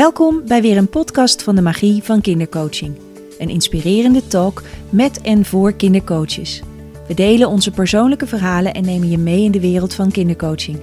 [0.00, 2.98] Welkom bij weer een podcast van de Magie van Kindercoaching.
[3.38, 6.62] Een inspirerende talk met en voor kindercoaches.
[7.08, 10.78] We delen onze persoonlijke verhalen en nemen je mee in de wereld van kindercoaching.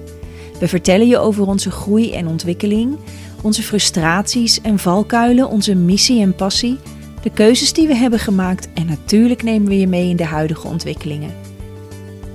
[0.60, 2.96] We vertellen je over onze groei en ontwikkeling,
[3.42, 6.78] onze frustraties en valkuilen, onze missie en passie,
[7.22, 10.66] de keuzes die we hebben gemaakt en natuurlijk nemen we je mee in de huidige
[10.66, 11.34] ontwikkelingen.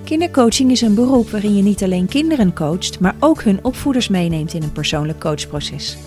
[0.04, 4.54] Kindercoaching is een beroep waarin je niet alleen kinderen coacht, maar ook hun opvoeders meeneemt
[4.54, 5.98] in een persoonlijk coachproces.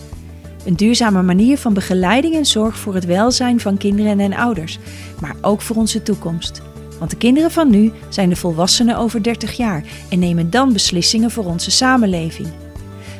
[0.66, 4.78] Een duurzame manier van begeleiding en zorg voor het welzijn van kinderen en ouders,
[5.20, 6.62] maar ook voor onze toekomst.
[6.98, 11.30] Want de kinderen van nu zijn de volwassenen over 30 jaar en nemen dan beslissingen
[11.30, 12.48] voor onze samenleving.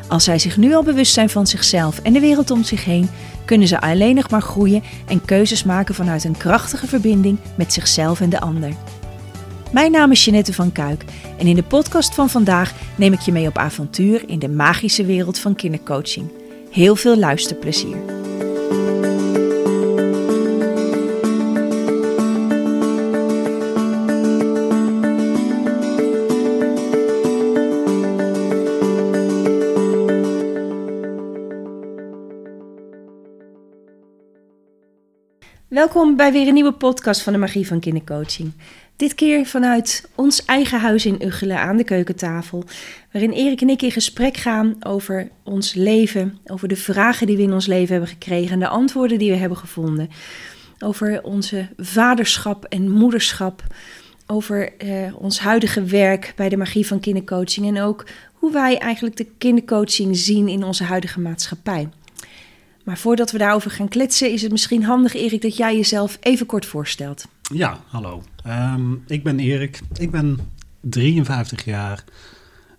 [0.08, 3.08] Als zij zich nu al bewust zijn van zichzelf en de wereld om zich heen,
[3.44, 8.20] kunnen ze alleen nog maar groeien en keuzes maken vanuit een krachtige verbinding met zichzelf
[8.20, 8.72] en de ander.
[9.72, 11.04] Mijn naam is Jeanette van Kuik
[11.38, 15.04] en in de podcast van vandaag neem ik je mee op avontuur in de magische
[15.04, 16.30] wereld van kindercoaching.
[16.76, 17.96] Heel veel luisterplezier.
[35.68, 38.52] Welkom bij weer een nieuwe podcast van de Magie van Kindercoaching.
[38.96, 42.64] Dit keer vanuit ons eigen huis in Uggelen aan de keukentafel,
[43.12, 47.42] waarin Erik en ik in gesprek gaan over ons leven, over de vragen die we
[47.42, 50.10] in ons leven hebben gekregen en de antwoorden die we hebben gevonden,
[50.78, 53.62] over onze vaderschap en moederschap,
[54.26, 59.16] over eh, ons huidige werk bij de magie van kindercoaching en ook hoe wij eigenlijk
[59.16, 61.88] de kindercoaching zien in onze huidige maatschappij.
[62.86, 66.46] Maar voordat we daarover gaan kletsen, is het misschien handig, Erik, dat jij jezelf even
[66.46, 67.26] kort voorstelt.
[67.52, 68.22] Ja, hallo.
[68.44, 69.80] Ehm, ik ben Erik.
[69.98, 70.38] Ik ben
[70.80, 72.04] 53 jaar,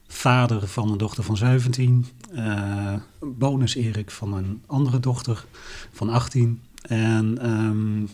[0.07, 2.05] vader van een dochter van 17.
[2.33, 5.45] Uh, eh, bonus Erik van een andere dochter
[5.91, 6.61] van 18.
[6.81, 8.09] En um,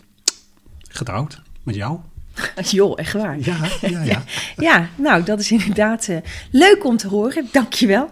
[0.88, 1.98] getrouwd met jou.
[2.70, 3.38] Joh, echt waar.
[3.38, 4.24] Ja, ja, ja.
[4.68, 6.18] ja, nou, dat is inderdaad uh,
[6.50, 7.48] leuk om te horen.
[7.52, 8.08] Dankjewel.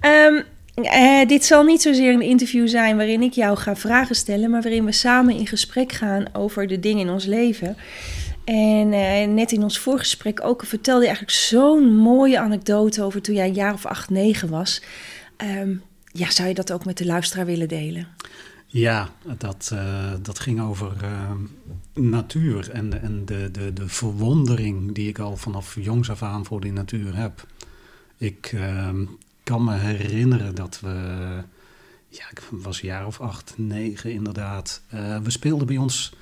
[0.00, 4.50] Um, uh, dit zal niet zozeer een interview zijn waarin ik jou ga vragen stellen,
[4.50, 7.76] maar waarin we samen in gesprek gaan over de dingen in ons leven.
[8.44, 13.34] En uh, net in ons voorgesprek ook vertelde je eigenlijk zo'n mooie anekdote over toen
[13.34, 14.82] jij een jaar of acht, negen was.
[15.58, 15.82] Um,
[16.12, 18.06] ja, zou je dat ook met de luisteraar willen delen?
[18.66, 20.92] Ja, dat, uh, dat ging over
[21.94, 26.60] natuur en, en de, de, de verwondering die ik al vanaf jongs af aan voor
[26.60, 27.46] die natuur heb.
[28.16, 29.04] Ik, ehm,
[29.42, 30.88] kan me herinneren dat we.
[32.08, 34.82] Ja, ik was een jaar of acht, negen inderdaad.
[34.94, 36.14] Uh, we speelden bij ons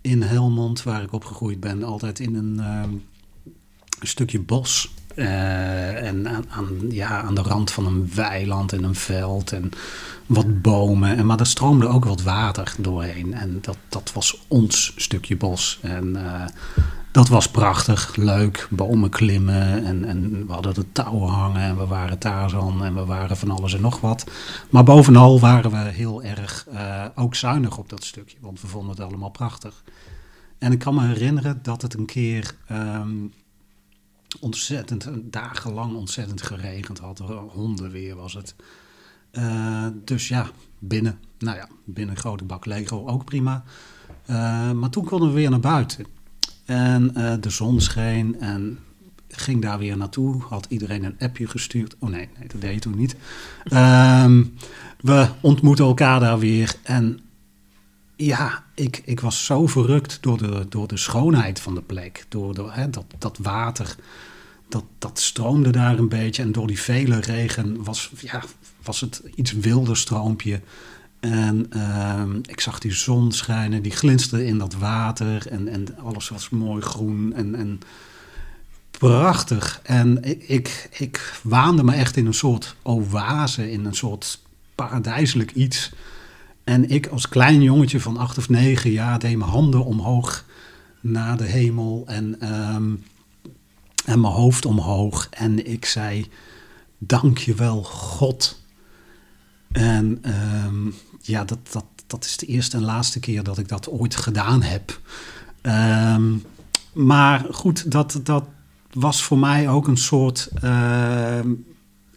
[0.00, 3.02] in Helmond, waar ik opgegroeid ben, altijd in een, een
[4.00, 4.94] stukje bos.
[5.14, 9.70] Uh, en aan, aan, ja, aan de rand van een weiland en een veld en
[10.26, 11.16] wat bomen.
[11.16, 13.34] En, maar er stroomde ook wat water doorheen.
[13.34, 15.78] En dat, dat was ons stukje bos.
[15.82, 16.16] En
[17.16, 18.68] dat was prachtig, leuk.
[18.70, 23.04] Bomen klimmen en, en we hadden de touwen hangen en we waren Tarzan en we
[23.04, 24.30] waren van alles en nog wat.
[24.70, 28.90] Maar bovenal waren we heel erg uh, ook zuinig op dat stukje, want we vonden
[28.90, 29.82] het allemaal prachtig.
[30.58, 33.32] En ik kan me herinneren dat het een keer um,
[34.40, 37.18] ontzettend, dagenlang ontzettend geregend had.
[37.48, 38.54] Hondenweer was het.
[39.32, 40.46] Uh, dus ja,
[40.78, 43.64] binnen, nou ja, binnen een grote bak Lego ook prima.
[44.30, 46.15] Uh, maar toen konden we weer naar buiten.
[46.66, 48.78] En uh, de zon scheen en
[49.28, 50.42] ging daar weer naartoe.
[50.42, 51.96] Had iedereen een appje gestuurd.
[51.98, 53.16] Oh nee, nee dat deed je toen niet.
[53.72, 54.54] Um,
[55.00, 56.74] we ontmoetten elkaar daar weer.
[56.82, 57.20] En
[58.16, 62.24] ja, ik, ik was zo verrukt door de, door de schoonheid van de plek.
[62.28, 63.96] Door, door hè, dat, dat water,
[64.68, 66.42] dat, dat stroomde daar een beetje.
[66.42, 68.42] En door die vele regen was, ja,
[68.82, 70.60] was het iets wilder stroompje.
[71.20, 76.28] En uh, ik zag die zon schijnen, die glinsterde in dat water en, en alles
[76.28, 77.80] was mooi groen en, en
[78.90, 79.80] prachtig.
[79.82, 84.40] En ik, ik, ik waande me echt in een soort oase, in een soort
[84.74, 85.92] paradijselijk iets.
[86.64, 90.44] En ik als klein jongetje van acht of negen jaar deed mijn handen omhoog
[91.00, 93.04] naar de hemel en, um,
[94.04, 95.28] en mijn hoofd omhoog.
[95.30, 96.26] En ik zei,
[96.98, 98.64] dank je wel God.
[99.76, 100.22] En
[100.66, 104.16] um, ja, dat, dat, dat is de eerste en laatste keer dat ik dat ooit
[104.16, 105.00] gedaan heb.
[105.62, 106.42] Um,
[106.92, 108.44] maar goed, dat, dat
[108.92, 111.38] was voor mij ook een soort uh,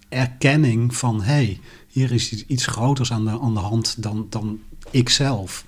[0.10, 1.22] erkenning van...
[1.22, 4.60] hey, hier is iets groters aan de, aan de hand dan, dan
[4.92, 5.66] ikzelf.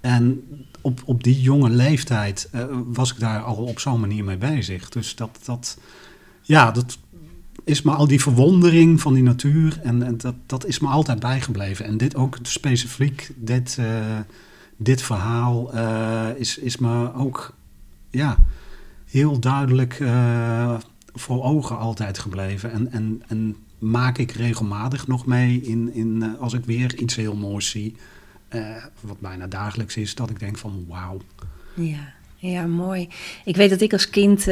[0.00, 0.42] En
[0.80, 4.88] op, op die jonge leeftijd uh, was ik daar al op zo'n manier mee bezig.
[4.88, 5.78] Dus dat, dat,
[6.42, 6.98] ja, dat
[7.68, 11.20] is me al die verwondering van die natuur en, en, dat, dat is me altijd
[11.20, 11.84] bijgebleven.
[11.84, 14.18] En dit ook specifiek, dit, uh,
[14.76, 17.54] dit verhaal uh, is, is me ook
[18.10, 18.36] ja,
[19.06, 20.76] heel duidelijk uh,
[21.14, 22.72] voor ogen altijd gebleven.
[22.72, 27.36] En, en, en maak ik regelmatig nog mee in, in, als ik weer iets heel
[27.36, 27.96] moois zie,
[29.00, 31.20] wat bijna dagelijks is, dat ik denk van wauw.
[31.74, 33.08] Ja, ja, mooi.
[33.44, 34.46] Ik weet dat ik als kind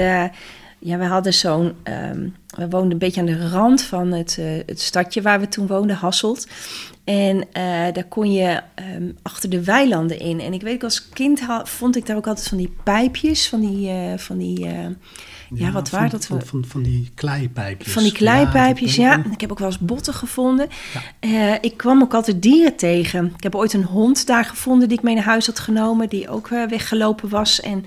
[0.78, 1.74] ja, we hadden zo'n.
[1.84, 5.48] Um, we woonden een beetje aan de rand van het, uh, het stadje waar we
[5.48, 6.46] toen woonden, Hasselt.
[7.04, 7.42] En uh,
[7.92, 8.60] daar kon je
[8.96, 10.40] um, achter de weilanden in.
[10.40, 13.60] En ik weet, als kind had, vond ik daar ook altijd van die pijpjes, van
[13.60, 13.88] die.
[13.88, 16.26] Uh, van die ja, ja, wat waren dat?
[16.26, 17.92] Van, van, van, die kleipijpjes.
[17.92, 19.10] Van die kleipijpjes, ja.
[19.16, 19.24] ja.
[19.32, 20.68] Ik heb ook wel eens botten gevonden.
[21.20, 21.62] Ja.
[21.62, 23.32] ik kwam ook altijd dieren tegen.
[23.36, 26.28] Ik heb ooit een hond daar gevonden die ik mee naar huis had genomen, die
[26.28, 27.60] ook weggelopen was.
[27.60, 27.84] En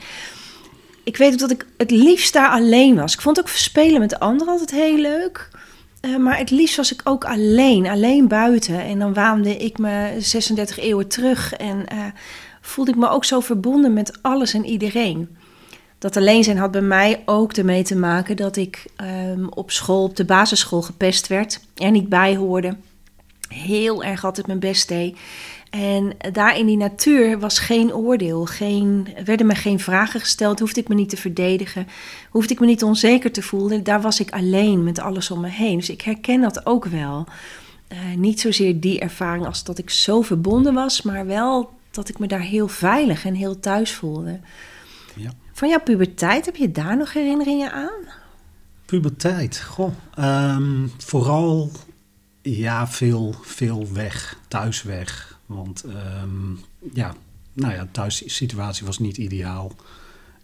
[1.09, 3.13] ik weet ook dat ik het liefst daar alleen was.
[3.13, 5.49] Ik vond ook verspelen met anderen altijd heel leuk.
[6.01, 8.79] Uh, maar het liefst was ik ook alleen, alleen buiten.
[8.83, 12.05] En dan waande ik me 36 eeuwen terug en uh,
[12.61, 15.37] voelde ik me ook zo verbonden met alles en iedereen.
[15.97, 20.03] Dat alleen zijn had bij mij ook ermee te maken dat ik um, op school,
[20.03, 21.59] op de basisschool gepest werd.
[21.75, 22.75] Er niet bij hoorde.
[23.47, 25.17] Heel erg altijd mijn best deed.
[25.69, 30.79] En daar in die natuur was geen oordeel, geen, werden me geen vragen gesteld, hoefde
[30.79, 31.87] ik me niet te verdedigen,
[32.29, 33.83] hoefde ik me niet onzeker te voelen.
[33.83, 35.77] Daar was ik alleen met alles om me heen.
[35.77, 37.27] Dus ik herken dat ook wel.
[37.91, 42.19] Uh, niet zozeer die ervaring als dat ik zo verbonden was, maar wel dat ik
[42.19, 44.39] me daar heel veilig en heel thuis voelde.
[45.15, 45.31] Ja.
[45.53, 48.07] Van jouw puberteit, heb je daar nog herinneringen aan?
[48.85, 49.91] Puberteit, goh.
[50.19, 51.71] Um, vooral
[52.41, 55.28] ja, veel, veel weg, thuis weg.
[55.49, 55.83] Want
[56.23, 56.59] um,
[56.93, 57.15] ja,
[57.53, 59.71] nou ja, de thuissituatie was niet ideaal.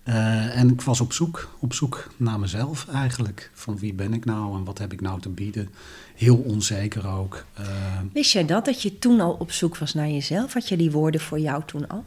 [0.07, 3.51] Uh, en ik was op zoek, op zoek naar mezelf eigenlijk.
[3.53, 5.69] Van wie ben ik nou en wat heb ik nou te bieden?
[6.15, 7.45] Heel onzeker ook.
[7.59, 7.65] Uh,
[8.13, 10.53] Wist jij dat, dat je toen al op zoek was naar jezelf?
[10.53, 12.03] Had je die woorden voor jou toen al?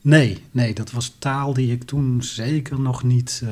[0.00, 3.50] Nee, nee, dat was taal die ik toen zeker nog niet, uh,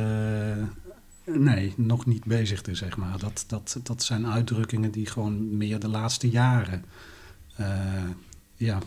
[1.24, 3.18] nee, nog niet bezigde, zeg maar.
[3.18, 6.84] Dat, dat, dat zijn uitdrukkingen die gewoon meer de laatste jaren
[8.58, 8.78] ja,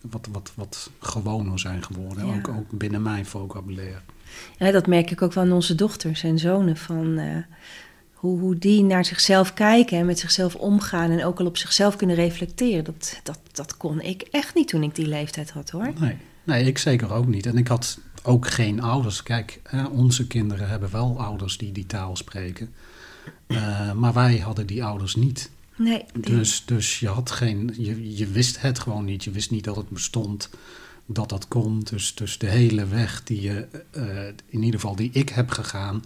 [0.00, 2.24] wat, wat, wat gewoner zijn geworden.
[2.24, 4.00] Ook, ook binnen mijn vocabulaire.
[4.58, 6.76] Ja, dat merk ik ook wel aan onze dochters en zonen.
[6.76, 7.36] Van, uh,
[8.12, 11.10] hoe, hoe die naar zichzelf kijken en met zichzelf omgaan.
[11.10, 12.84] En ook al op zichzelf kunnen reflecteren.
[12.84, 15.92] Dat, dat, dat kon ik echt niet toen ik die leeftijd had hoor.
[15.98, 17.46] Nee, nee ik zeker ook niet.
[17.46, 19.22] En ik had ook geen ouders.
[19.22, 19.60] Kijk,
[19.90, 22.74] onze kinderen hebben wel ouders die die taal spreken.
[23.46, 25.50] Uh, maar wij hadden die ouders niet.
[25.76, 26.04] Nee.
[26.20, 29.24] Dus, dus je had geen, je, je wist het gewoon niet.
[29.24, 30.50] Je wist niet dat het bestond,
[31.06, 31.80] dat dat kon.
[31.80, 36.02] Dus, dus de hele weg die je, uh, in ieder geval die ik heb gegaan,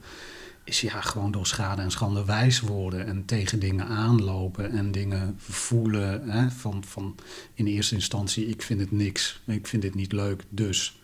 [0.64, 5.34] is ja gewoon door schade en schande wijs worden en tegen dingen aanlopen en dingen
[5.38, 6.30] voelen.
[6.30, 7.14] Hè, van, van
[7.54, 11.00] in eerste instantie, ik vind het niks, ik vind dit niet leuk, dus.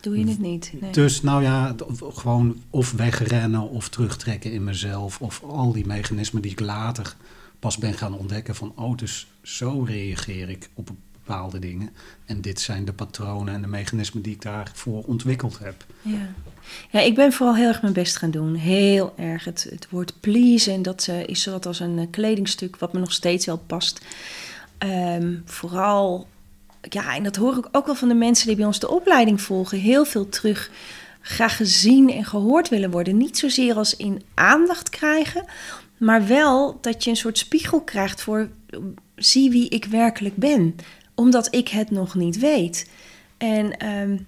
[0.00, 0.72] Doe je het niet?
[0.80, 0.92] Nee.
[0.92, 6.50] Dus nou ja, gewoon of wegrennen of terugtrekken in mezelf of al die mechanismen die
[6.50, 7.16] ik later
[7.60, 10.90] pas ben gaan ontdekken van, oh, dus zo reageer ik op
[11.30, 11.90] bepaalde dingen.
[12.24, 15.84] En dit zijn de patronen en de mechanismen die ik daarvoor ontwikkeld heb.
[16.02, 16.28] Ja,
[16.90, 18.54] ja ik ben vooral heel erg mijn best gaan doen.
[18.54, 19.44] Heel erg.
[19.44, 23.12] Het, het woord please, dat uh, is wat als een uh, kledingstuk wat me nog
[23.12, 24.00] steeds wel past.
[24.78, 26.26] Um, vooral,
[26.88, 29.40] ja, en dat hoor ik ook wel van de mensen die bij ons de opleiding
[29.40, 30.70] volgen, heel veel terug
[31.20, 33.16] graag gezien en gehoord willen worden.
[33.16, 35.44] Niet zozeer als in aandacht krijgen,
[36.00, 38.48] maar wel dat je een soort spiegel krijgt voor
[39.16, 40.76] zie wie ik werkelijk ben,
[41.14, 42.90] omdat ik het nog niet weet.
[43.38, 44.26] En um,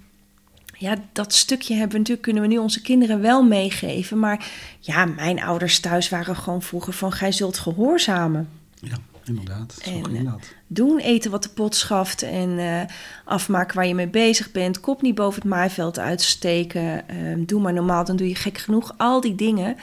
[0.78, 4.18] ja, dat stukje hebben we natuurlijk, kunnen we nu onze kinderen wel meegeven.
[4.18, 4.50] Maar
[4.80, 8.48] ja, mijn ouders thuis waren gewoon vroeger van gij zult gehoorzamen.
[8.80, 9.78] Ja, inderdaad.
[9.84, 10.54] En, dat.
[10.66, 12.80] Doen, eten wat de pot schaft en uh,
[13.24, 14.80] afmaken waar je mee bezig bent.
[14.80, 17.04] Kop niet boven het maaiveld uitsteken.
[17.10, 18.94] Uh, doe maar normaal, dan doe je gek genoeg.
[18.96, 19.76] Al die dingen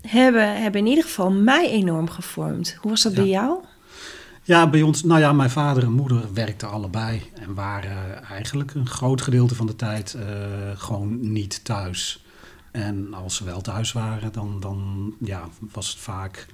[0.00, 2.76] hebben, hebben in ieder geval mij enorm gevormd.
[2.80, 3.58] Hoe was dat bij jou?
[4.42, 8.86] Ja, bij ons, nou ja, mijn vader en moeder werkten allebei en waren eigenlijk een
[8.86, 10.22] groot gedeelte van de tijd uh,
[10.74, 12.24] gewoon niet thuis.
[12.70, 16.46] En als ze wel thuis waren, dan, dan ja, was het vaak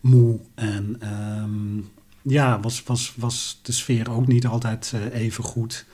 [0.00, 1.00] moe en
[1.42, 1.90] um,
[2.22, 5.84] ja, was, was, was de sfeer ook niet altijd uh, even goed.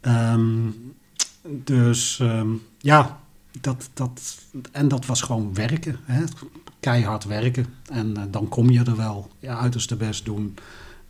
[0.00, 0.94] Um,
[1.42, 3.20] dus um, ja,
[3.60, 4.38] dat, dat,
[4.72, 5.96] en dat was gewoon werken.
[6.04, 6.24] Hè?
[6.80, 7.66] Keihard werken.
[7.92, 9.30] En uh, dan kom je er wel.
[9.38, 10.56] Je uiterste best doen.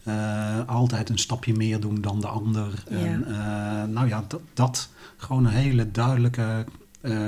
[0.04, 2.84] Uh, altijd een stapje meer doen dan de ander.
[2.90, 2.96] Ja.
[2.96, 6.64] En uh, nou ja, dat, dat, gewoon een hele duidelijke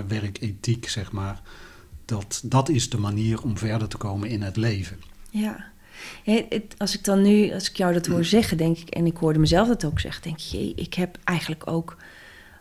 [0.09, 1.41] werkethiek, zeg maar.
[2.05, 4.97] dat, dat is de manier om verder te komen in het leven.
[5.31, 5.65] Ja.
[6.25, 9.17] Het- als ik dan nu, als ik jou dat hoor zeggen, denk ik, en ik
[9.17, 11.97] hoorde mezelf dat ook zeggen, denk ik, jee, ik heb eigenlijk ook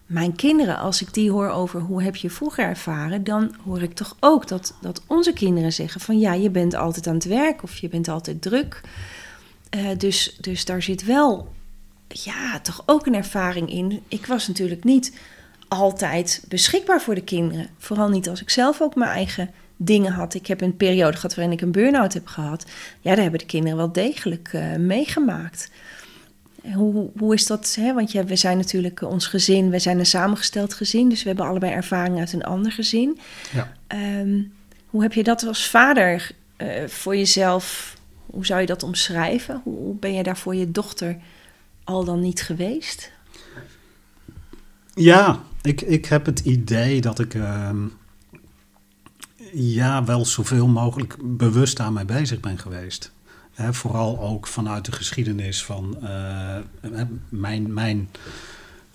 [0.09, 3.93] mijn kinderen, als ik die hoor over hoe heb je vroeger ervaren, dan hoor ik
[3.93, 7.63] toch ook dat, dat onze kinderen zeggen van ja, je bent altijd aan het werk
[7.63, 8.81] of je bent altijd druk.
[9.69, 11.53] Eh, dus, dus daar zit wel,
[12.07, 14.03] ja, toch ook een ervaring in.
[14.07, 15.17] Ik was natuurlijk niet
[15.67, 17.67] altijd beschikbaar voor de kinderen.
[17.77, 20.33] Vooral niet als ik zelf ook mijn eigen dingen had.
[20.33, 22.65] Ik heb een periode gehad waarin ik een burn-out heb gehad.
[22.99, 25.71] Ja, daar hebben de kinderen wel degelijk eh, meegemaakt.
[26.73, 27.75] Hoe, hoe is dat?
[27.79, 27.93] Hè?
[27.93, 31.27] Want ja, we zijn natuurlijk eh, ons gezin, we zijn een samengesteld gezin, dus we
[31.27, 33.19] hebben allebei ervaring uit een ander gezin.
[33.51, 33.73] Ja.
[33.87, 34.41] Ehm,
[34.85, 37.97] hoe heb je dat als vader eh, voor jezelf?
[38.25, 39.61] Hoe zou je dat omschrijven?
[39.63, 41.17] Hoe, hoe ben je daar voor je dochter
[41.83, 43.11] al dan niet geweest?
[44.93, 47.87] Ja, ik, ik heb het idee dat ik ehm,
[49.53, 53.11] ja, wel zoveel mogelijk bewust daarmee bezig ben geweest.
[53.71, 56.57] Vooral ook vanuit de geschiedenis van eh,
[57.29, 58.09] mijn, mijn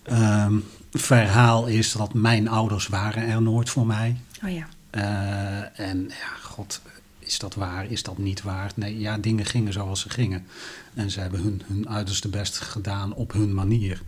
[0.03, 0.59] ehm,
[0.93, 4.17] verhaal is dat mijn ouders waren er nooit voor mij.
[4.45, 4.67] Oh ja.
[4.91, 6.81] Eh, en ja, god,
[7.19, 7.91] is dat waar?
[7.91, 8.73] Is dat niet waar?
[8.75, 10.47] Nee, ja, dingen gingen zoals ze gingen.
[10.95, 14.03] En ze hebben hun, hun uiterste best gedaan op hun manier.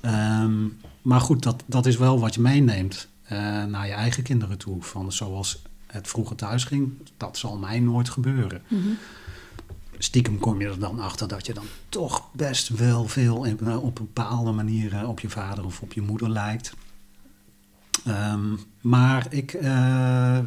[0.00, 0.66] Ehm,
[1.02, 4.82] maar goed, dat, dat is wel wat je meeneemt eh, naar je eigen kinderen toe.
[4.82, 8.62] Van zoals het vroeger thuis ging, dat zal mij nooit gebeuren.
[8.68, 8.88] Mhm.
[9.98, 13.82] Stiekem kom je er dan achter dat je dan toch best wel veel in- eh,
[13.84, 16.72] op een bepaalde manier op je vader of op je moeder lijkt.
[18.04, 18.46] Ehm,
[18.80, 20.38] maar ik, eh,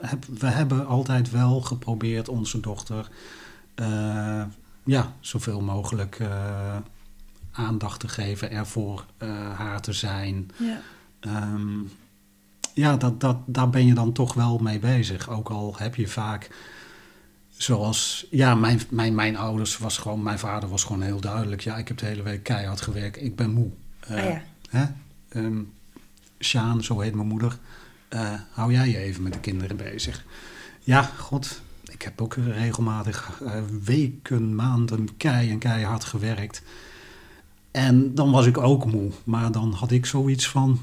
[0.00, 3.08] heb, we hebben altijd wel geprobeerd onze dochter
[3.74, 4.42] eh,
[4.84, 6.20] ja, zoveel mogelijk
[7.52, 9.04] aandacht te geven, er voor
[9.54, 10.50] haar te zijn.
[10.56, 10.80] Ja.
[11.20, 11.78] Ehm,
[12.74, 15.28] ja, dat, dat, daar ben je dan toch wel mee bezig.
[15.30, 16.50] Ook al heb je vaak,
[17.62, 21.60] zoals, ja, mijn, mijn, mijn ouders was gewoon, mijn vader was gewoon heel duidelijk.
[21.60, 23.70] Ja, ik heb de hele week keihard gewerkt, ik ben moe.
[24.08, 24.42] Ah ja.
[24.68, 24.84] hè?
[25.28, 25.62] Ehm,
[26.38, 27.58] Sjaan, zo heet mijn moeder,
[28.08, 30.24] eh, hou jij je even met de kinderen bezig.
[30.80, 36.62] Ja, god, ik heb ook regelmatig eh, weken, maanden kei en keihard gewerkt.
[37.70, 39.10] En dan was ik ook moe.
[39.24, 40.80] Maar dan had ik zoiets van: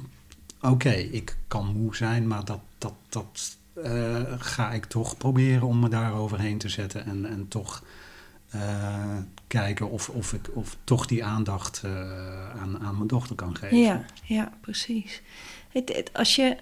[0.62, 5.80] oké, ik kan moe zijn, maar dat, dat, dat eh, ga ik toch proberen om
[5.80, 7.06] me daar overheen te zetten.
[7.06, 7.84] En, en toch
[8.50, 9.18] eh,
[9.48, 11.92] kijken of, of ik of toch die aandacht eh,
[12.62, 13.78] aan, aan mijn dochter kan geven.
[13.78, 15.22] Ja, ja, precies.
[15.70, 16.58] Het, als je,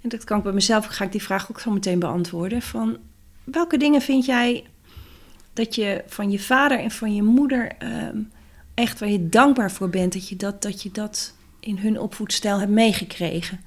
[0.00, 2.62] en dat kan ik bij mezelf, ga ik die vraag ook zo meteen beantwoorden.
[2.62, 2.96] Van
[3.44, 4.66] welke dingen vind jij
[5.52, 8.16] dat je van je vader en van je moeder ehm,
[8.74, 12.58] echt waar je dankbaar voor bent dat je dat, dat je dat in hun opvoedstijl
[12.58, 13.60] hebt meegekregen?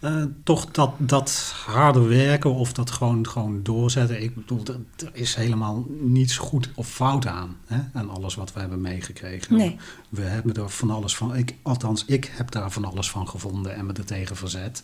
[0.00, 4.22] Eh, toch dat, dat harde werken of dat gewoon, gewoon doorzetten.
[4.22, 7.56] Ik bedoel, er, er is helemaal niets goed of fout aan.
[7.66, 7.80] Hè?
[7.92, 9.56] En alles wat we hebben meegekregen.
[9.56, 9.76] Nee.
[10.08, 11.36] We hebben er van alles van.
[11.36, 14.82] Ik, althans, ik heb daar van alles van gevonden en me er tegen verzet.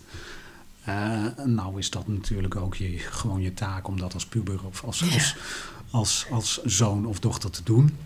[0.84, 4.84] Eh, nou is dat natuurlijk ook je, gewoon je taak om dat als puber of
[4.84, 5.06] als, Ja.
[5.14, 5.36] als,
[5.90, 7.96] als, als zoon of dochter te doen.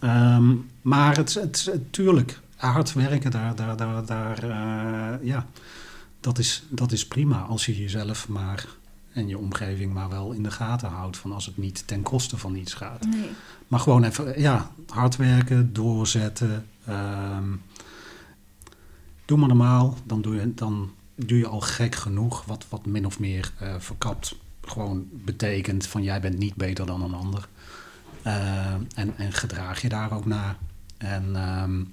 [0.00, 5.46] Ehm, maar het, het, het, tuurlijk, hard werken, daar, daar, daar, daar eh, ja,
[6.20, 8.66] dat is, dat is prima als je jezelf maar
[9.12, 11.16] en je omgeving maar wel in de gaten houdt.
[11.16, 13.06] Van als het niet ten koste van iets gaat.
[13.06, 13.30] Nee.
[13.68, 16.66] Maar gewoon even, ja, hard werken, doorzetten.
[16.86, 17.48] ehm,
[19.24, 22.44] doe maar normaal, dan doe je, dan doe je al gek genoeg.
[22.44, 27.02] Wat, wat min of meer eh, verkapt gewoon betekent van jij bent niet beter dan
[27.02, 27.48] een ander.
[28.22, 30.56] Eh, en, en gedraag je daar ook naar.
[30.98, 31.84] En ehm,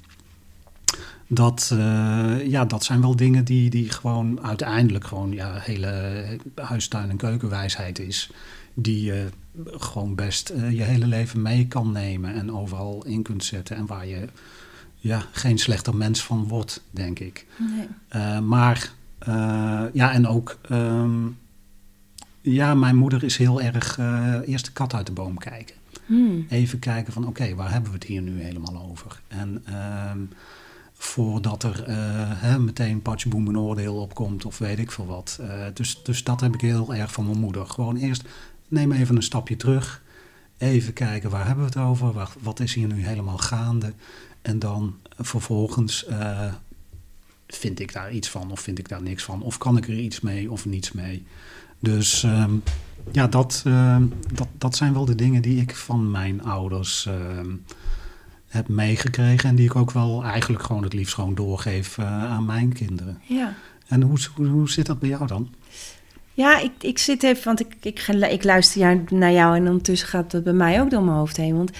[1.27, 7.10] dat, eh, ja, dat zijn wel dingen die, die gewoon uiteindelijk gewoon ja, hele huistuin-
[7.10, 8.29] en keukenwijsheid is.
[8.74, 9.27] Die je
[9.65, 13.75] gewoon best eh, je hele leven mee kan nemen en overal in kunt zetten.
[13.75, 14.27] En waar je
[14.96, 17.46] ja, geen slechter mens van wordt, denk ik.
[17.57, 17.88] Nee.
[18.07, 18.91] Eh, maar
[19.93, 20.57] ja, en ook.
[20.69, 21.25] ehm,
[22.41, 23.98] ja, mijn moeder is heel erg
[24.46, 25.75] eerst de kat uit de boom kijken.
[26.05, 26.46] Hmm.
[26.50, 29.22] Even kijken van oké, waar hebben we het hier nu helemaal over?
[29.27, 30.19] En ehm,
[30.98, 31.96] voordat er eh,
[32.36, 35.38] hè, meteen patchboom een oordeel opkomt of weet ik veel wat.
[35.42, 37.66] Eh, dus, dus dat heb ik heel erg van mijn moeder.
[37.66, 38.24] Gewoon eerst
[38.68, 40.01] neem even een stapje terug.
[40.58, 42.12] Even kijken waar hebben we het over?
[42.12, 43.94] Wat, wat is hier nu helemaal gaande?
[44.42, 46.54] En dan vervolgens eh,
[47.48, 49.42] vind ik daar iets van of vind ik daar niks van?
[49.42, 51.25] Of kan ik er iets mee of niets mee?
[51.80, 52.54] Dus ehm,
[53.12, 57.56] ja, dat, ehm, dat, dat zijn wel de dingen die ik van mijn ouders ehm,
[58.48, 59.50] heb meegekregen.
[59.50, 63.22] En die ik ook wel eigenlijk gewoon het liefst gewoon doorgeef eh, aan mijn kinderen.
[63.25, 63.54] Ja.
[63.88, 65.50] En hoe, hoe, hoe zit dat bij jou dan?
[66.34, 70.32] Ja, ik, ik zit even, want ik, ik, ik luister naar jou en ondertussen gaat
[70.32, 71.56] dat bij mij ook door mijn hoofd heen.
[71.56, 71.75] Want ik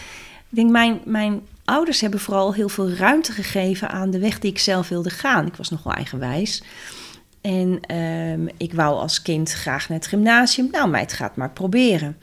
[0.50, 4.60] denk, mijn, mijn ouders hebben vooral heel veel ruimte gegeven aan de weg die ik
[4.60, 5.46] zelf wilde gaan.
[5.46, 6.64] Ik was nogal eigenwijs.
[7.48, 10.68] En um, ik wou als kind graag naar het gymnasium.
[10.72, 12.18] Nou, meid, gaat maar proberen.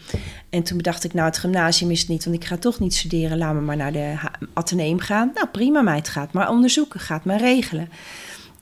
[0.51, 2.95] En toen bedacht ik, nou, het gymnasium is het niet, want ik ga toch niet
[2.95, 3.39] studeren.
[3.39, 4.15] Laat me maar naar de
[4.53, 5.31] ateneum gaan.
[5.35, 7.89] Nou, prima, meid, gaat maar onderzoeken, gaat maar regelen.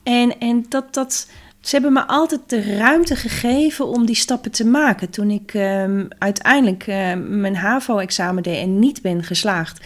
[0.02, 1.28] En, en dat, dat,
[1.60, 5.10] ze hebben me altijd de ruimte gegeven om die stappen te maken.
[5.10, 9.80] Toen ik um, uiteindelijk uh, mijn HAVO-examen deed en niet ben geslaagd,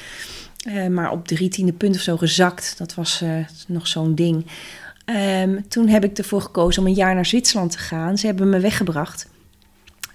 [0.68, 2.74] uh, maar op drie tiende punt of zo gezakt.
[2.78, 3.30] Dat was uh,
[3.66, 4.46] nog zo'n ding.
[5.06, 8.18] Um, toen heb ik ervoor gekozen om een jaar naar Zwitserland te gaan.
[8.18, 9.28] Ze hebben me weggebracht.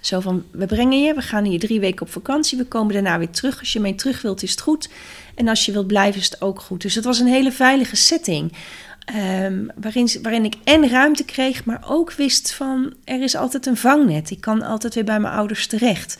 [0.00, 2.58] Zo van, we brengen je, we gaan hier drie weken op vakantie.
[2.58, 3.58] We komen daarna weer terug.
[3.58, 4.88] Als je mee terug wilt, is het goed.
[5.34, 6.82] En als je wilt blijven, is het ook goed.
[6.82, 8.52] Dus het was een hele veilige setting.
[9.42, 13.76] Um, waarin, waarin ik en ruimte kreeg, maar ook wist van er is altijd een
[13.76, 14.30] vangnet.
[14.30, 16.18] Ik kan altijd weer bij mijn ouders terecht.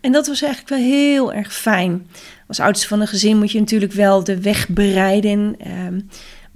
[0.00, 2.06] En dat was eigenlijk wel heel erg fijn.
[2.46, 5.56] Als oudste van een gezin moet je natuurlijk wel de weg bereiden.
[5.86, 6.08] Um,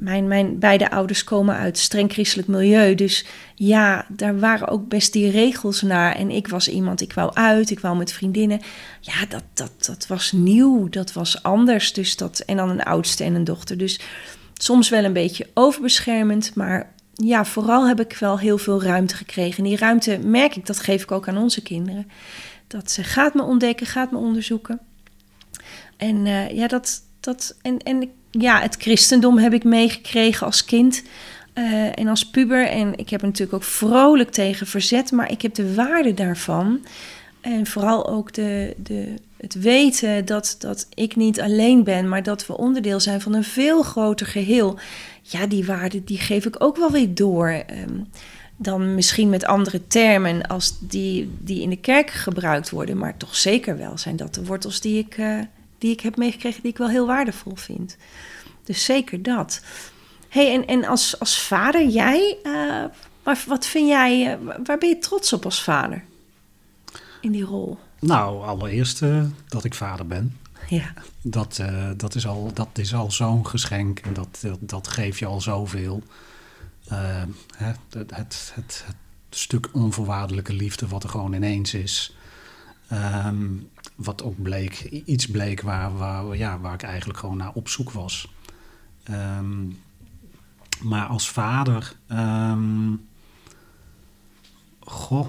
[0.03, 2.95] mijn, mijn beide ouders komen uit streng christelijk milieu.
[2.95, 6.17] Dus ja, daar waren ook best die regels naar.
[6.17, 8.61] En ik was iemand, ik wou uit, ik wou met vriendinnen.
[9.01, 11.93] Ja, dat, dat, dat was nieuw, dat was anders.
[11.93, 13.79] Dus dat, en dan een oudste en een dochter.
[13.79, 14.01] Dus
[14.55, 19.59] soms wel een beetje overbeschermend, maar ja, vooral heb ik wel heel veel ruimte gekregen.
[19.59, 22.11] En die ruimte merk ik, dat geef ik ook aan onze kinderen.
[22.67, 24.81] Dat ze gaat me ontdekken, gaat me onderzoeken.
[25.97, 31.03] En uh, ja, dat, dat en, en ja, het christendom heb ik meegekregen als kind
[31.55, 32.69] uh, en als puber.
[32.69, 36.81] En ik heb er natuurlijk ook vrolijk tegen verzet, maar ik heb de waarde daarvan.
[37.41, 42.47] En vooral ook de, de, het weten dat, dat ik niet alleen ben, maar dat
[42.47, 44.79] we onderdeel zijn van een veel groter geheel.
[45.23, 47.65] Ja, die waarde die geef ik ook wel weer door.
[47.89, 48.07] Um,
[48.57, 53.37] dan misschien met andere termen als die, die in de kerk gebruikt worden, maar toch
[53.37, 55.39] zeker wel zijn dat de wortels die ik, uh,
[55.83, 57.97] die ik heb meegekregen, die ik wel heel waardevol vind.
[58.65, 59.63] Dus zeker dat.
[60.29, 62.85] hey, en, en als, als vader, jij, uh,
[63.23, 66.05] waar, wat vind jij, uh, waar ben je trots op als vader
[67.21, 67.79] in die rol?
[67.99, 70.39] Nou, allereerst uh, dat ik vader ben.
[70.69, 70.93] Ja.
[71.23, 71.63] Dat,
[71.97, 75.41] dat is al, dat is al zo'n geschenk en dat, dat, dat geeft je al
[75.41, 76.03] zoveel.
[77.57, 78.85] Het, het, het, het,
[79.31, 82.17] stuk onvoorwaardelijke liefde wat er gewoon ineens is.
[82.93, 87.69] Um, wat ook bleek, iets bleek waar, waar, ja, waar ik eigenlijk gewoon naar op
[87.69, 88.33] zoek was.
[89.11, 89.79] Um,
[90.81, 93.09] maar als vader, um,
[94.81, 95.27] goh,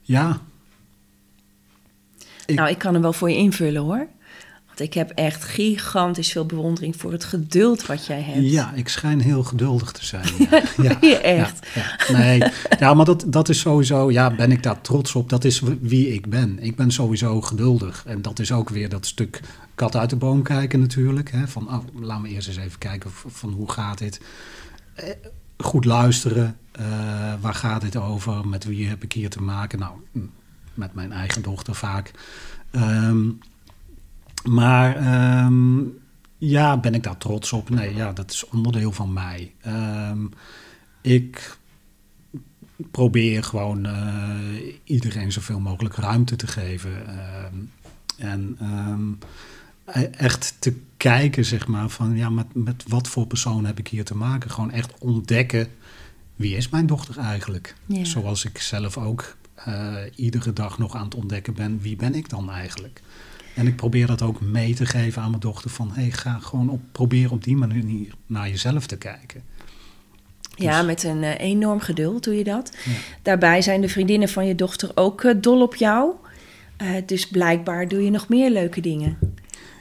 [0.00, 0.40] ja.
[2.46, 4.06] Nou, ik kan hem wel voor je invullen hoor.
[4.80, 8.50] Ik heb echt gigantisch veel bewondering voor het geduld wat jij hebt.
[8.50, 10.28] Ja, ik schijn heel geduldig te zijn.
[10.38, 11.66] Ja, ja, ja echt.
[11.74, 12.18] Ja, ja.
[12.18, 12.42] Nee,
[12.80, 15.28] ja, maar dat, dat is sowieso, ja, ben ik daar trots op.
[15.28, 16.58] Dat is wie ik ben.
[16.60, 18.02] Ik ben sowieso geduldig.
[18.06, 19.40] En dat is ook weer dat stuk
[19.74, 21.30] kat uit de boom kijken natuurlijk.
[21.30, 24.20] Hè, van, oh, laten we eerst eens even kijken van hoe gaat dit.
[25.56, 26.84] Goed luisteren, uh,
[27.40, 28.48] waar gaat dit over?
[28.48, 29.78] Met wie heb ik hier te maken?
[29.78, 29.92] Nou,
[30.74, 32.10] met mijn eigen dochter vaak.
[32.72, 33.38] Um,
[34.50, 34.96] maar
[35.44, 35.98] um,
[36.38, 37.70] ja, ben ik daar trots op?
[37.70, 39.52] Nee, ja, dat is onderdeel van mij.
[39.66, 40.30] Um,
[41.00, 41.58] ik
[42.90, 46.92] probeer gewoon uh, iedereen zoveel mogelijk ruimte te geven.
[47.44, 47.70] Um,
[48.16, 48.58] en
[50.12, 54.04] echt te kijken, zeg maar, van ja, met, met wat voor persoon heb ik hier
[54.04, 54.50] te maken?
[54.50, 55.68] Gewoon echt ontdekken
[56.38, 57.74] wie is mijn dochter eigenlijk?
[57.86, 58.04] Ja.
[58.04, 59.36] Zoals ik zelf ook
[59.68, 63.02] uh, iedere dag nog aan het ontdekken ben, wie ben ik dan eigenlijk?
[63.58, 66.68] En ik probeer dat ook mee te geven aan mijn dochter van, hey, ga gewoon
[66.68, 69.42] op, probeer op die manier naar jezelf te kijken.
[70.54, 70.64] Dus...
[70.64, 72.76] Ja, met een uh, enorm geduld doe je dat.
[72.84, 72.92] Ja.
[73.22, 76.12] Daarbij zijn de vriendinnen van je dochter ook uh, dol op jou.
[76.82, 79.18] Uh, dus blijkbaar doe je nog meer leuke dingen.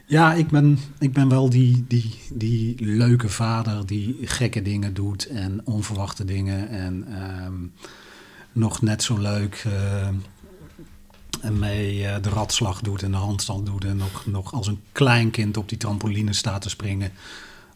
[0.05, 5.27] Ja, ik ben, ik ben wel die, die, die leuke vader die gekke dingen doet
[5.27, 6.69] en onverwachte dingen.
[6.69, 7.07] En
[7.45, 7.71] um,
[8.51, 9.63] nog net zo leuk
[11.47, 13.85] en mee uh, de ratslag doet en de handstand doet.
[13.85, 17.11] En nog, nog als een klein kind op die trampoline staat te springen.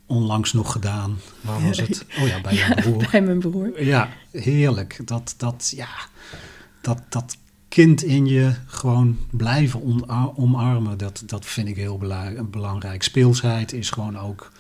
[0.05, 1.19] Onlangs nog gedaan.
[1.41, 2.05] Waar was het?
[2.19, 3.07] Oh ja, bij ja, broer.
[3.11, 3.83] Bij mijn broer.
[3.83, 5.01] Ja, heerlijk.
[5.05, 5.89] Dat, dat, ja,
[6.81, 7.37] dat, dat
[7.69, 9.81] kind in je gewoon blijven
[10.35, 10.97] omarmen.
[10.97, 11.97] Dat, dat vind ik heel
[12.49, 13.03] belangrijk.
[13.03, 14.51] Speelsheid is gewoon ook,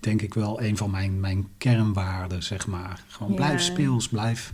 [0.00, 3.02] denk ik wel, een van mijn, mijn kernwaarden, zeg maar.
[3.06, 3.36] Gewoon ja.
[3.36, 4.52] blijf speels, blijf,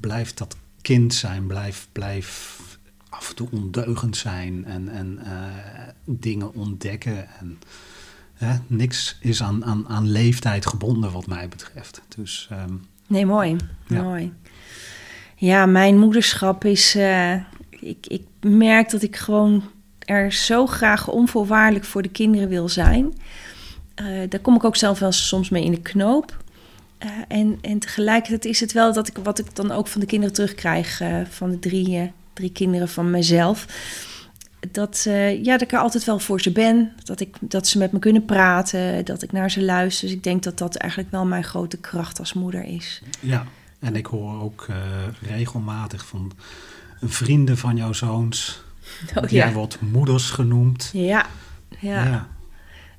[0.00, 2.60] blijf dat kind zijn, blijf, blijf
[3.22, 5.30] af en toe ondeugend zijn en, en uh,
[6.04, 7.28] dingen ontdekken.
[7.40, 7.58] En
[8.34, 12.02] hè, niks is aan, aan, aan leeftijd gebonden wat mij betreft.
[12.16, 12.74] Dus, ehm,
[13.06, 13.56] nee, mooi.
[13.86, 14.02] Ja.
[14.02, 14.32] mooi.
[15.36, 16.94] Ja, mijn moederschap is...
[16.94, 17.34] eh,
[17.70, 19.62] ik, ik merk dat ik gewoon
[19.98, 23.14] er zo graag onvoorwaardelijk voor de kinderen wil zijn.
[23.94, 26.42] Eh, daar kom ik ook zelf wel soms mee in de knoop.
[26.98, 30.06] Eh, en, en tegelijkertijd is het wel dat ik wat ik dan ook van de
[30.06, 33.66] kinderen terugkrijg, eh, van de drie, eh, drie kinderen van mezelf.
[34.70, 36.92] Dat, eh, ja, dat ik er altijd wel voor ze ben.
[37.04, 40.08] Dat, ik, dat ze met me kunnen praten, dat ik naar ze luister.
[40.08, 43.02] Dus ik denk dat dat eigenlijk wel mijn grote kracht als moeder is.
[43.20, 43.46] ja,
[43.78, 44.76] en ik hoor ook eh,
[45.20, 46.32] regelmatig van
[47.00, 48.62] vrienden van jouw zoons.
[49.16, 50.90] Oh, Jij wordt moeders genoemd.
[50.92, 51.26] Ja,
[51.78, 52.04] ja.
[52.04, 52.28] ja.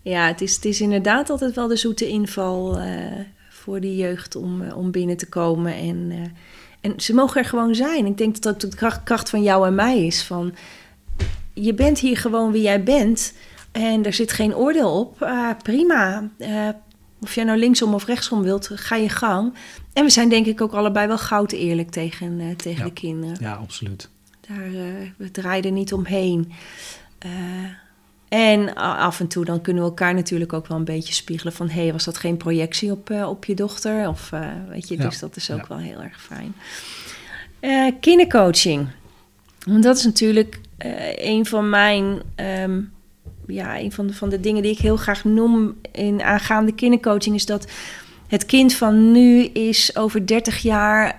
[0.02, 3.20] Ja, het is, het is inderdaad altijd wel de zoete inval eh,
[3.50, 5.74] voor de jeugd om, om binnen te komen.
[5.76, 6.12] En,
[6.84, 8.06] en ze mogen er gewoon zijn.
[8.06, 10.24] Ik denk dat dat de kracht, kracht van jou en mij is.
[10.24, 10.54] Van,
[11.54, 13.34] je bent hier gewoon wie jij bent.
[13.72, 15.22] En er zit geen oordeel op.
[15.22, 16.30] Ah, prima.
[16.38, 16.70] Eh,
[17.22, 19.54] of jij nou linksom of rechtsom wilt, ga je gang.
[19.94, 22.84] En we zijn denk ik ook allebei wel goud eerlijk tegen, eh, tegen Ja.
[22.86, 23.38] de kinderen.
[23.40, 24.10] ja, absoluut.
[24.48, 24.74] Daar, eh,
[25.18, 26.52] we draaien er niet omheen.
[28.34, 31.70] En af en toe dan kunnen we elkaar natuurlijk ook wel een beetje spiegelen van...
[31.70, 34.08] hé, hey, was dat geen projectie op, eh, op je dochter?
[34.08, 35.66] Of eh, weet je, Ja, dus dat is ook ja.
[35.68, 36.56] wel heel erg fijn.
[37.60, 38.88] Eh, kindercoaching.
[39.66, 40.60] Want dat is natuurlijk
[41.16, 42.22] een van mijn...
[42.36, 42.82] ehm,
[43.48, 47.36] ja, een van de, van de dingen die ik heel graag noem in aangaande kindercoaching...
[47.36, 47.72] is dat
[48.28, 51.16] het kind van nu is over 30 jaar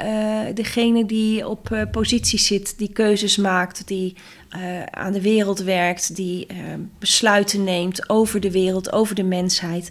[0.55, 4.15] degene die op positie zit, die keuzes maakt, die
[4.55, 6.57] eh, aan de wereld werkt, die eh,
[6.99, 9.91] besluiten neemt over de wereld, over de mensheid.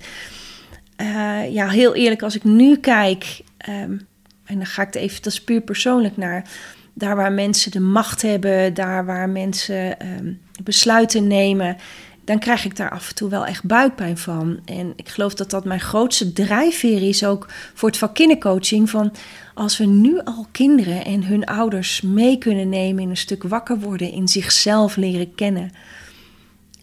[0.96, 3.98] Eh, ja, heel eerlijk, als ik nu kijk, ehm,
[4.46, 6.50] en dan ga ik er even, dat is puur persoonlijk naar,
[6.94, 11.78] daar waar mensen de macht hebben, daar waar mensen ehm, besluiten nemen,
[12.26, 14.60] dan krijg ik daar af en toe wel echt buikpijn van.
[14.66, 18.90] En ik geloof dat dat mijn grootste drijfveer is ook voor het vak kindercoaching.
[18.90, 19.14] Van
[19.54, 23.80] als we nu al kinderen en hun ouders mee kunnen nemen in een stuk wakker
[23.80, 25.72] worden, in zichzelf leren kennen.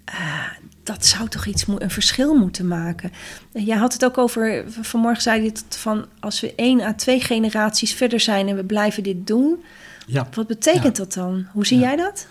[0.05, 0.47] ah,
[0.83, 3.13] dat zou toch iets, een verschil moeten maken.
[3.53, 6.93] En Jij had het ook over, vanmorgen zei je het van als we één à
[6.95, 9.63] twee generaties verder zijn en we blijven dit doen.
[10.07, 10.29] Ja.
[10.35, 11.05] Wat betekent Ja.
[11.05, 11.47] dat dan?
[11.53, 11.87] Hoe zie Ja.
[11.87, 12.27] jij dat?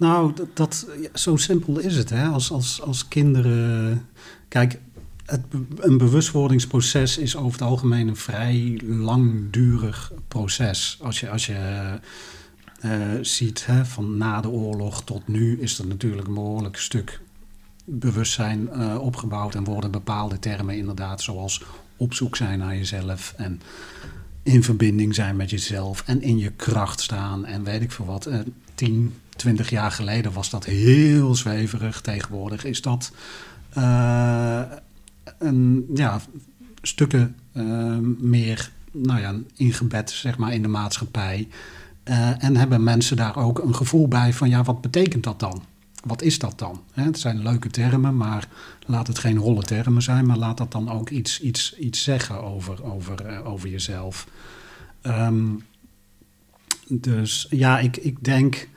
[0.00, 2.10] Nou, dat, zo simpel is het.
[2.10, 2.26] Hè?
[2.26, 4.06] Als, als, als kinderen.
[4.48, 4.78] Kijk,
[5.24, 5.40] het,
[5.76, 10.98] een bewustwordingsproces is over het algemeen een vrij langdurig proces.
[11.02, 11.98] Als je, als je
[12.80, 17.20] eh, ziet hè, van na de oorlog tot nu, is er natuurlijk een behoorlijk stuk
[17.84, 21.62] bewustzijn eh, opgebouwd en worden bepaalde termen inderdaad, zoals
[21.96, 23.60] op zoek zijn naar jezelf en
[24.42, 28.26] in verbinding zijn met jezelf en in je kracht staan en weet ik veel wat.
[28.26, 28.38] Eh,
[28.74, 32.00] 10, 20 jaar geleden was dat heel zweverig.
[32.00, 33.12] Tegenwoordig is dat
[33.70, 34.62] eh,
[35.38, 36.20] een, ja,
[36.82, 41.48] stukken eh, meer nou ja, ingebed zeg maar, in de maatschappij.
[42.02, 45.62] Eh, en hebben mensen daar ook een gevoel bij van ja, wat betekent dat dan?
[46.04, 46.82] Wat is dat dan?
[46.92, 48.48] Het zijn leuke termen, maar
[48.86, 52.42] laat het geen holle termen zijn, maar laat dat dan ook iets, iets, iets zeggen
[52.42, 54.26] over, over, over jezelf.
[55.02, 55.48] Ehm,
[56.88, 58.68] dus ja, ik, ik denk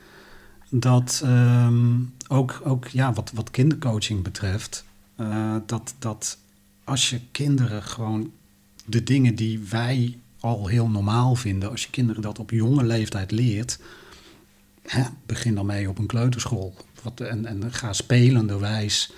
[0.80, 4.84] dat ehm, ook, ook ja, wat, wat kindercoaching betreft,
[5.16, 6.38] eh, dat, dat
[6.84, 8.32] als je kinderen gewoon
[8.84, 13.30] de dingen die wij al heel normaal vinden, als je kinderen dat op jonge leeftijd
[13.30, 13.78] leert,
[14.82, 16.74] hè, begin dan mee op een kleuterschool.
[17.02, 19.12] Wat, en, en ga spelenderwijs.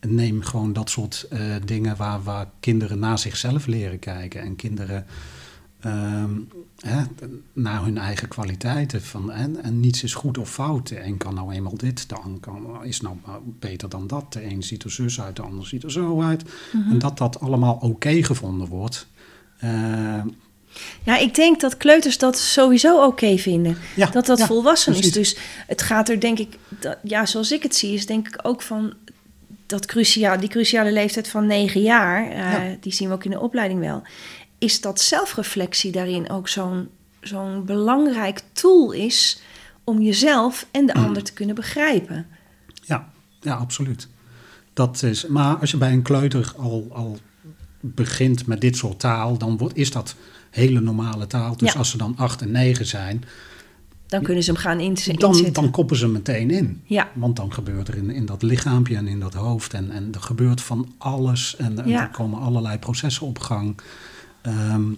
[0.00, 4.40] Neem gewoon dat soort eh, dingen waar, waar kinderen naar zichzelf leren kijken.
[4.40, 5.06] En kinderen
[5.84, 6.30] ehm,
[6.78, 7.02] hè,
[7.52, 9.02] naar hun eigen kwaliteiten.
[9.02, 10.88] Van, en, en niets is goed of fout.
[10.88, 13.16] De een kan nou eenmaal dit, de ander kan, is nou
[13.58, 14.32] beter dan dat.
[14.32, 16.42] De een ziet er zus uit, de ander ziet er zo uit.
[16.90, 19.06] En dat dat allemaal oké gevonden wordt.
[19.58, 20.22] Eh,
[21.02, 23.76] Ja, ik denk dat kleuters dat sowieso oké vinden.
[23.96, 25.12] ja, dat dat ja, volwassen is.
[25.12, 28.38] Dus het gaat er denk ik, dat, ja, zoals ik het zie, is denk ik
[28.42, 28.92] ook van
[29.66, 32.76] dat cruciaal, die cruciale leeftijd van negen jaar, eh, Ja.
[32.80, 34.02] die zien we ook in de opleiding wel.
[34.64, 36.88] Is dat zelfreflectie daarin ook zo'n
[37.20, 39.40] zo'n belangrijk tool is
[39.84, 42.26] om jezelf en de ander te kunnen begrijpen?
[42.82, 43.08] Ja,
[43.40, 44.08] ja, absoluut.
[44.72, 47.18] Dat is, maar als je bij een kleuter al, al
[47.80, 50.14] begint met dit soort taal, dan wordt, is dat
[50.50, 51.56] hele normale taal.
[51.56, 51.78] Dus Ja.
[51.78, 53.24] als ze dan acht en negen zijn,
[54.06, 55.52] Dan kunnen ze hem gaan in, dan, inzetten.
[55.52, 56.82] dan koppen ze meteen in.
[56.84, 57.08] Ja.
[57.14, 60.20] Want dan gebeurt er in, in dat lichaampje en in dat hoofd en, en er
[60.20, 61.56] gebeurt van alles.
[61.56, 62.02] En, en Ja.
[62.02, 63.76] er komen allerlei processen op gang.
[64.44, 64.92] Ehm,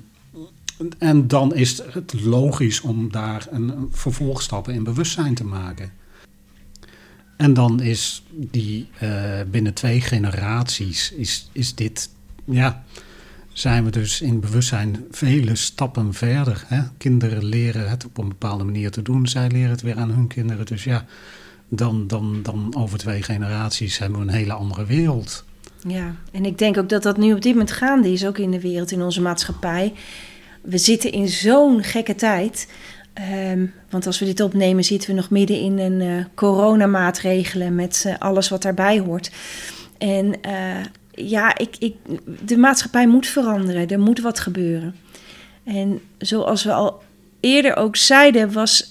[0.98, 5.92] en dan is het logisch om daar een, vervolgstappen in bewustzijn te maken.
[7.36, 8.88] En dan is die
[9.50, 12.10] binnen twee generaties is, is dit,
[12.44, 12.84] ja,
[13.58, 16.64] zijn we dus in bewustzijn vele stappen verder.
[16.66, 16.82] Hè?
[16.98, 20.26] Kinderen leren het op een bepaalde manier te doen, zij leren het weer aan hun
[20.26, 20.66] kinderen.
[20.66, 21.04] Dus ja,
[21.68, 25.44] dan, dan, dan over twee generaties hebben we een hele andere wereld.
[25.86, 28.50] Ja, en ik denk ook dat dat nu op dit moment gaande is, ook in
[28.50, 29.92] de wereld, in onze maatschappij.
[30.62, 32.68] We zitten in zo'n gekke tijd.
[33.44, 38.04] Um, want als we dit opnemen, zitten we nog midden in een uh, coronamaatregelen met
[38.06, 39.30] uh, alles wat daarbij hoort.
[39.98, 41.94] En uh, ja, ik, ik,
[42.46, 43.88] de maatschappij moet veranderen.
[43.88, 44.96] Er moet wat gebeuren.
[45.64, 47.02] En zoals we al
[47.40, 48.90] eerder ook zeiden, was,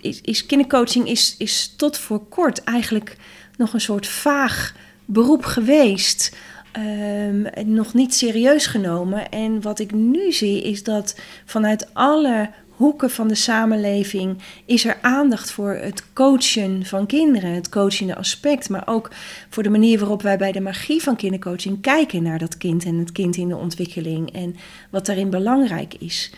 [0.00, 3.16] is, is, kindercoaching is, is tot voor kort eigenlijk
[3.56, 4.74] nog een soort vaag
[5.06, 6.36] beroep geweest.
[6.78, 9.28] Um, nog niet serieus genomen.
[9.28, 14.98] En wat ik nu zie is dat vanuit alle hoeken van de samenleving is er
[15.00, 19.10] aandacht voor het coachen van kinderen, het coachende aspect, maar ook
[19.48, 22.98] voor de manier waarop wij bij de magie van kindercoaching kijken naar dat kind en
[22.98, 24.56] het kind in de ontwikkeling en
[24.90, 26.32] wat daarin belangrijk is.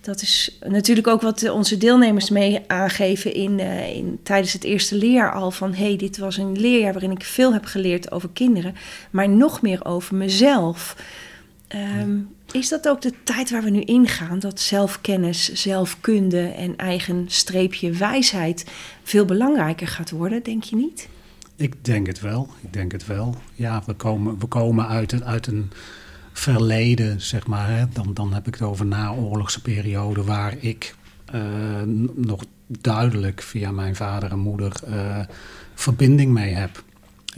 [0.00, 4.94] Dat is natuurlijk ook wat onze deelnemers mee aangeven in, uh, in, tijdens het eerste
[4.94, 5.50] leerjaar al.
[5.50, 8.74] Van hey, dit was een leerjaar waarin ik veel heb geleerd over kinderen,
[9.10, 10.96] maar nog meer over mezelf.
[12.00, 14.38] Um, is dat ook de tijd waar we nu ingaan?
[14.38, 18.64] Dat zelfkennis, zelfkunde en eigen streepje wijsheid
[19.02, 21.08] veel belangrijker gaat worden, denk je niet?
[21.56, 22.48] Ik denk het wel.
[22.60, 23.34] Ik denk het wel.
[23.54, 25.70] Ja, we komen, we komen uit, een, uit een
[26.40, 27.68] verleden, zeg maar.
[27.68, 27.84] Hè.
[27.92, 30.94] Dan, dan heb ik het over naoorlogse periode waar ik
[31.34, 31.42] uh,
[32.14, 35.18] nog duidelijk via mijn vader en moeder uh,
[35.74, 36.82] verbinding mee heb.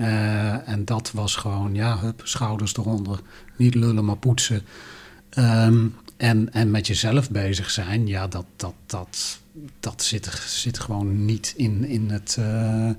[0.00, 3.20] Uh, en dat was gewoon, ja, hup, schouders eronder.
[3.56, 4.62] Niet lullen, maar poetsen.
[5.38, 9.40] Um, en, en met jezelf bezig zijn, ja, dat, dat, dat,
[9.80, 12.90] dat zit, zit gewoon niet in, in, het, uh,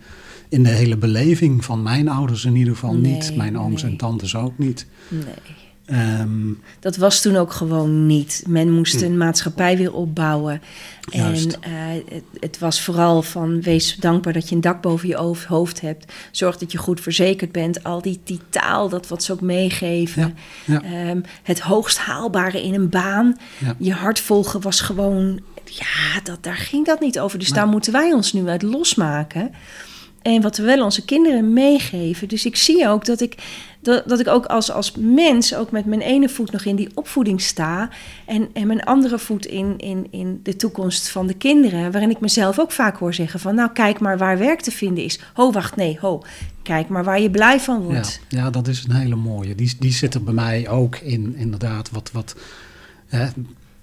[0.49, 3.35] in de hele beleving van mijn ouders in ieder geval nee, niet.
[3.35, 3.91] Mijn ooms nee.
[3.91, 4.85] en tantes ook niet.
[5.07, 5.23] Nee.
[5.85, 8.43] Um, dat was toen ook gewoon niet.
[8.47, 9.05] Men moest hm.
[9.05, 10.61] een maatschappij weer opbouwen.
[11.11, 11.51] En uh,
[12.09, 16.13] het, het, was vooral van wees dankbaar dat je een dak boven je hoofd hebt.
[16.31, 17.83] Zorg dat je goed verzekerd bent.
[17.83, 20.35] Al die, die taal, dat wat ze ook meegeven.
[20.65, 21.09] Ja, ja.
[21.09, 23.37] Um, het hoogst haalbare in een baan.
[23.57, 23.75] Ja.
[23.79, 25.39] Je hart volgen was gewoon...
[25.65, 27.39] Ja, dat, daar ging dat niet over.
[27.39, 29.51] Dus daar moeten wij ons nu uit losmaken.
[30.21, 32.27] En wat we wel onze kinderen meegeven.
[32.27, 33.35] Dus ik zie ook dat ik,
[33.83, 36.89] dat, dat ik ook als, als mens ook met mijn ene voet nog in die
[36.93, 37.89] opvoeding sta.
[38.25, 41.91] En, en mijn andere voet in, in, in de toekomst van de kinderen.
[41.91, 45.03] Waarin ik mezelf ook vaak hoor zeggen van nou kijk maar waar werk te vinden
[45.03, 45.19] is.
[45.33, 46.23] Ho, wacht, nee, ho.
[46.61, 48.19] Kijk maar waar je blij van wordt.
[48.29, 49.55] Ja, ja dat is een hele mooie.
[49.55, 51.89] Die, die zit er bij mij ook in, inderdaad.
[51.89, 52.35] Wat, wat,
[53.07, 53.27] hè,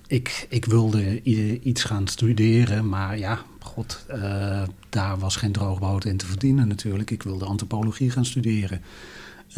[0.07, 1.23] ik, ik wilde
[1.63, 7.11] iets gaan studeren, maar ja, god, uh, daar was geen droogboot in te verdienen natuurlijk.
[7.11, 8.81] Ik wilde antropologie gaan studeren.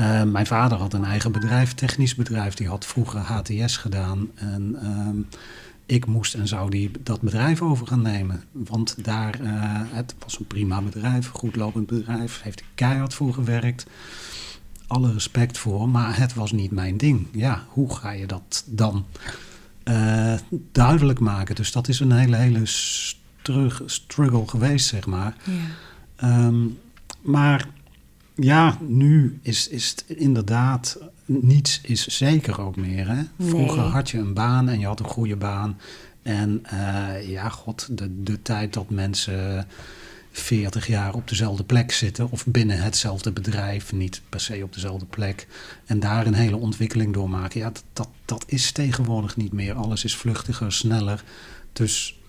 [0.00, 2.54] Uh, mijn vader had een eigen bedrijf, technisch bedrijf.
[2.54, 4.30] Die had vroeger HTS gedaan.
[4.34, 5.38] En uh,
[5.86, 8.44] ik moest en zou die, dat bedrijf over gaan nemen.
[8.52, 9.50] Want daar, uh,
[9.90, 12.42] het was een prima bedrijf, een goed lopend bedrijf.
[12.42, 13.86] Heeft ik keihard voor gewerkt.
[14.86, 17.26] Alle respect voor, maar het was niet mijn ding.
[17.32, 19.06] Ja, hoe ga je dat dan
[20.72, 21.54] duidelijk maken?
[21.54, 22.66] Dus dat is een hele, hele
[23.86, 25.36] struggle geweest, zeg maar.
[26.18, 26.46] Ja.
[26.46, 26.78] Um,
[27.20, 27.66] maar
[28.34, 33.08] ja, nu is, is het inderdaad, niets is zeker ook meer.
[33.08, 33.22] Hè?
[33.38, 33.90] Vroeger nee.
[33.90, 35.78] had je een baan en je had een goede baan.
[36.22, 39.66] En uh, ja, god, de, de tijd dat mensen
[40.32, 45.06] 40 jaar op dezelfde plek zitten, of binnen hetzelfde bedrijf, niet per se op dezelfde
[45.06, 45.46] plek,
[45.86, 49.74] en daar een hele ontwikkeling doormaken, ja, dat, dat, dat is tegenwoordig niet meer.
[49.74, 51.24] Alles is vluchtiger, sneller.
[51.72, 52.20] Dus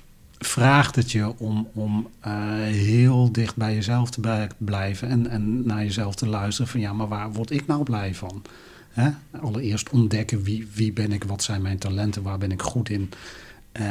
[0.45, 5.83] vraagt het je om, om uh, heel dicht bij jezelf te blijven en, en naar
[5.83, 8.41] jezelf te luisteren van ja, maar waar word ik nou blij van?
[8.89, 9.09] Hè?
[9.41, 13.11] Allereerst ontdekken wie, wie ben ik, wat zijn mijn talenten, waar ben ik goed in.
[13.79, 13.85] Uh,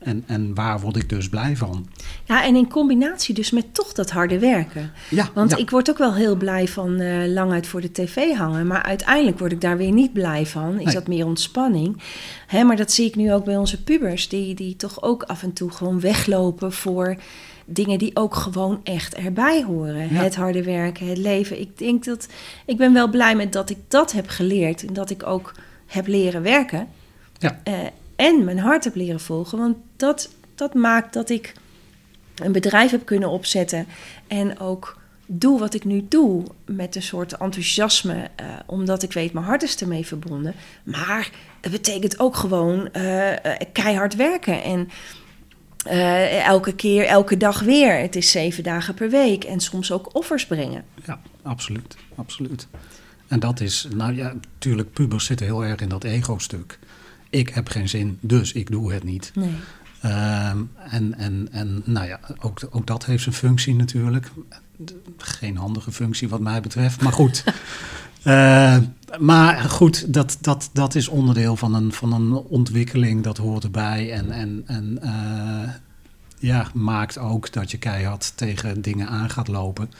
[0.00, 1.88] en, en waar word ik dus blij van?
[2.24, 4.90] Ja, en in combinatie dus met toch dat harde werken.
[5.10, 8.34] Ja, Want ik word ook wel heel blij van uh, lang uit voor de tv
[8.34, 8.66] hangen.
[8.66, 10.78] Maar uiteindelijk word ik daar weer niet blij van.
[10.78, 10.94] Is nee.
[10.94, 12.02] dat meer ontspanning?
[12.46, 14.28] Hè, maar dat zie ik nu ook bij onze pubers.
[14.28, 17.16] Die, die toch ook af en toe gewoon weglopen voor
[17.64, 20.14] dingen die ook gewoon echt erbij horen.
[20.14, 20.22] Ja.
[20.22, 21.60] Het harde werken, het leven.
[21.60, 22.28] Ik denk dat...
[22.64, 24.86] Ik ben wel blij met dat ik dat heb geleerd.
[24.86, 25.54] En dat ik ook
[25.86, 26.88] heb leren werken.
[27.38, 27.60] Ja.
[27.68, 27.74] Uh,
[28.20, 29.58] en mijn hart heb leren volgen.
[29.58, 31.52] Want dat, dat maakt dat ik
[32.34, 33.86] een bedrijf heb kunnen opzetten
[34.26, 39.32] en ook doe wat ik nu doe met een soort enthousiasme, uh, omdat ik weet
[39.32, 40.54] mijn hart is ermee verbonden.
[40.82, 41.30] Maar
[41.60, 43.32] het betekent ook gewoon uh,
[43.72, 44.62] keihard werken.
[44.62, 44.88] En
[45.86, 47.98] eh, elke keer, elke dag weer.
[47.98, 50.84] Het is zeven dagen per week en soms ook offers brengen.
[51.06, 51.96] Ja, absoluut.
[52.14, 52.68] absoluut.
[53.28, 56.78] En dat is, nou ja, natuurlijk, pubers zitten heel erg in dat ego-stuk.
[57.30, 59.32] Ik heb geen zin, dus ik doe het niet.
[59.34, 59.54] Nee.
[60.00, 60.58] Ehm,
[60.90, 64.30] en, en, en nou ja, ook, ook dat heeft zijn functie natuurlijk.
[65.16, 67.44] Geen handige functie wat mij betreft, maar goed.
[68.22, 68.76] Eh,
[69.18, 74.12] maar goed, dat, dat, dat is onderdeel van een, van een ontwikkeling, dat hoort erbij.
[74.12, 75.70] En, en, en uh,
[76.38, 79.90] ja, maakt ook dat je keihard tegen dingen aan gaat lopen.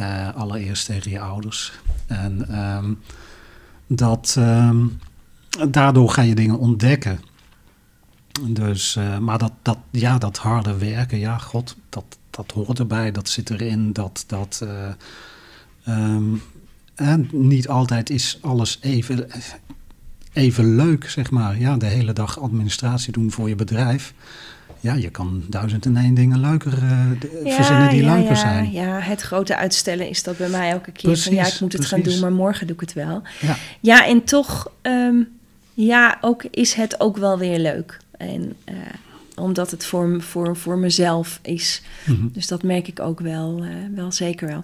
[0.00, 1.72] Uh, allereerst tegen je ouders.
[2.06, 2.98] En um,
[3.86, 4.98] dat, um,
[5.70, 7.20] daardoor ga je dingen ontdekken.
[8.48, 13.12] Dus, uh, maar dat, dat, ja, dat harde werken, ja, god, dat, dat hoort erbij,
[13.12, 13.92] dat zit erin.
[13.92, 14.88] Dat, dat, uh,
[15.88, 16.42] um,
[16.94, 19.26] en niet altijd is alles even,
[20.32, 21.58] even leuk, zeg maar.
[21.58, 24.14] Ja, de hele dag administratie doen voor je bedrijf.
[24.80, 27.06] Ja, je kan duizend en één dingen leuker uh,
[27.44, 28.72] ja, verzinnen die ja, leuker ja, zijn.
[28.72, 31.72] Ja, het grote uitstellen is dat bij mij elke keer precies, van ja, ik moet
[31.72, 31.88] het precies.
[31.88, 33.22] gaan doen, maar morgen doe ik het wel.
[33.40, 35.28] Ja, ja en toch, um,
[35.74, 37.98] ja, ook is het ook wel weer leuk.
[38.16, 38.74] En uh,
[39.36, 41.82] omdat het voor, voor, voor mezelf is.
[42.04, 42.12] Mhm.
[42.12, 42.30] Mm -hmm.
[42.32, 44.62] Dus dat merk ik ook wel, uh, wel zeker wel.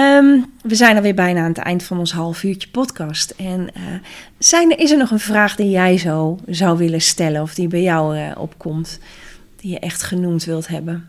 [0.00, 3.30] Um, we zijn alweer bijna aan het eind van ons half uurtje podcast.
[3.30, 3.82] En uh,
[4.38, 7.42] zijn, is er nog een vraag die jij zo zou willen stellen...
[7.42, 8.98] of die bij jou opkomt,
[9.56, 11.08] die je echt genoemd wilt hebben?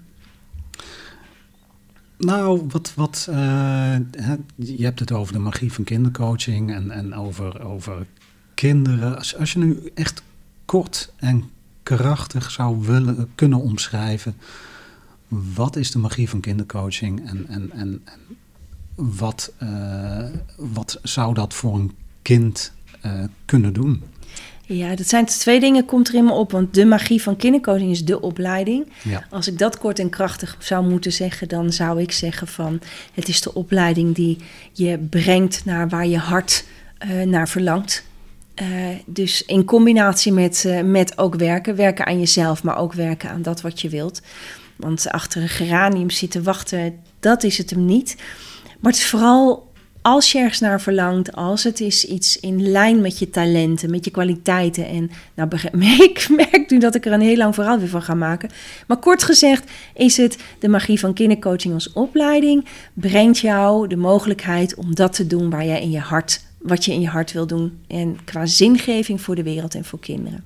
[2.17, 3.95] Nou, wat, wat uh,
[4.55, 8.05] je hebt het over de magie van kindercoaching en, en over, over
[8.55, 9.17] kinderen.
[9.17, 10.23] Als, als je nu echt
[10.65, 11.49] kort en
[11.83, 14.35] krachtig zou willen kunnen omschrijven.
[15.27, 18.27] Wat is de magie van kindercoaching en, en, en, en
[18.95, 20.25] wat, uh,
[20.57, 21.91] wat zou dat voor een
[22.21, 22.71] kind
[23.05, 24.03] uh, kunnen doen?
[24.67, 26.51] Ja, dat zijn twee dingen, komt er in me op.
[26.51, 28.87] Want de magie van kindercoaching is de opleiding.
[29.03, 29.25] Ja.
[29.29, 32.79] Als ik dat kort en krachtig zou moeten zeggen, dan zou ik zeggen van...
[33.13, 34.37] het is de opleiding die
[34.71, 36.65] je brengt naar waar je hart
[37.07, 38.03] uh, naar verlangt.
[38.61, 38.67] Uh,
[39.05, 41.75] dus in combinatie met, uh, met ook werken.
[41.75, 44.21] Werken aan jezelf, maar ook werken aan dat wat je wilt.
[44.75, 48.15] Want achter een geranium zitten wachten, dat is het hem niet.
[48.79, 49.73] Maar het is vooral
[50.05, 54.05] als je ergens naar verlangt, als het is iets in lijn met je talenten, met
[54.05, 54.87] je kwaliteiten.
[54.87, 55.49] En nou,
[56.09, 58.49] ik merk nu dat ik er een heel lang verhaal weer van ga maken.
[58.87, 62.65] Maar kort gezegd is het de magie van kindercoaching als opleiding.
[62.93, 66.91] Brengt jou de mogelijkheid om dat te doen waar jij in je hart wat je
[66.91, 67.79] in je hart wil doen.
[67.87, 70.43] En qua zingeving voor de wereld en voor kinderen.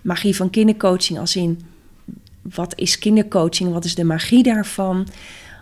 [0.00, 1.60] Magie van kindercoaching als in,
[2.42, 3.72] wat is kindercoaching?
[3.72, 5.08] Wat is de magie daarvan?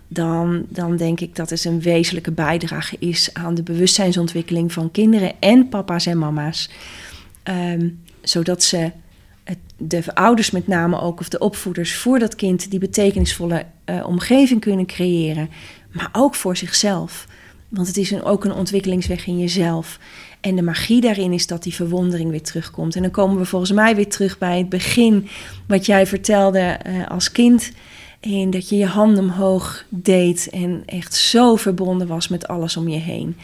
[0.08, 5.32] Dan, dan denk ik dat het een wezenlijke bijdrage is aan de bewustzijnsontwikkeling van kinderen
[5.40, 6.70] en papa's en mama's.
[7.44, 8.90] Um, zodat ze
[9.76, 14.60] de ouders met name ook, of de opvoeders voor dat kind, die betekenisvolle uh, omgeving
[14.60, 15.50] kunnen creëren.
[15.90, 17.26] Maar ook voor zichzelf.
[17.72, 19.98] Want het is een, ook een ontwikkelingsweg in jezelf.
[20.40, 22.96] En de magie daarin is dat die verwondering weer terugkomt.
[22.96, 25.28] En dan komen we volgens mij weer terug bij het begin.
[25.66, 27.72] Wat jij vertelde uh, als kind.
[28.20, 30.48] En dat je je handen omhoog deed.
[30.50, 33.36] En echt zo verbonden was met alles om je heen.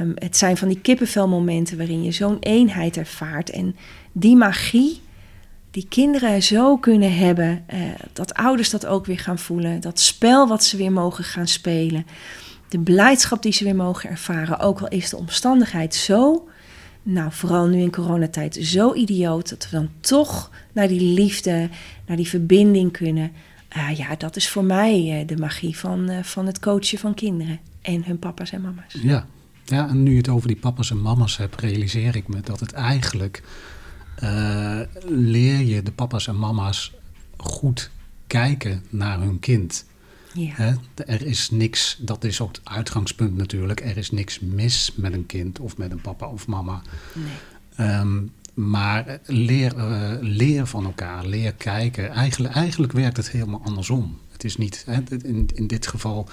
[0.00, 3.50] Um, het zijn van die kippenvelmomenten waarin je zo'n eenheid ervaart.
[3.50, 3.76] En
[4.12, 5.00] die magie
[5.70, 7.64] die kinderen zo kunnen hebben.
[7.74, 7.80] Uh,
[8.12, 9.80] dat ouders dat ook weer gaan voelen.
[9.80, 12.06] Dat spel wat ze weer mogen gaan spelen
[12.68, 16.48] de blijdschap die ze weer mogen ervaren, ook al is de omstandigheid zo,
[17.02, 21.68] nou vooral nu in coronatijd, zo idioot, dat we dan toch naar die liefde,
[22.06, 23.32] naar die verbinding kunnen.
[23.76, 27.14] Uh, ja, dat is voor mij uh, de magie van, uh, van het coachen van
[27.14, 28.96] kinderen en hun papa's en mama's.
[29.02, 29.26] Ja.
[29.64, 32.60] ja, en nu je het over die papa's en mama's hebt, realiseer ik me dat
[32.60, 33.42] het eigenlijk
[35.06, 36.92] leer je de papa's en mama's
[37.36, 37.90] goed
[38.26, 39.84] kijken naar hun kind.
[40.34, 40.76] Ja.
[40.94, 45.26] Er is niks, dat is ook het uitgangspunt natuurlijk, er is niks mis met een
[45.26, 46.82] kind of met een papa of mama.
[47.14, 47.88] Nee.
[47.88, 52.10] Um, maar leer, uh, leer van elkaar, leer kijken.
[52.10, 54.18] Eigenlijk, eigenlijk werkt het helemaal andersom.
[54.32, 56.28] Het is niet, hè, in, in dit geval,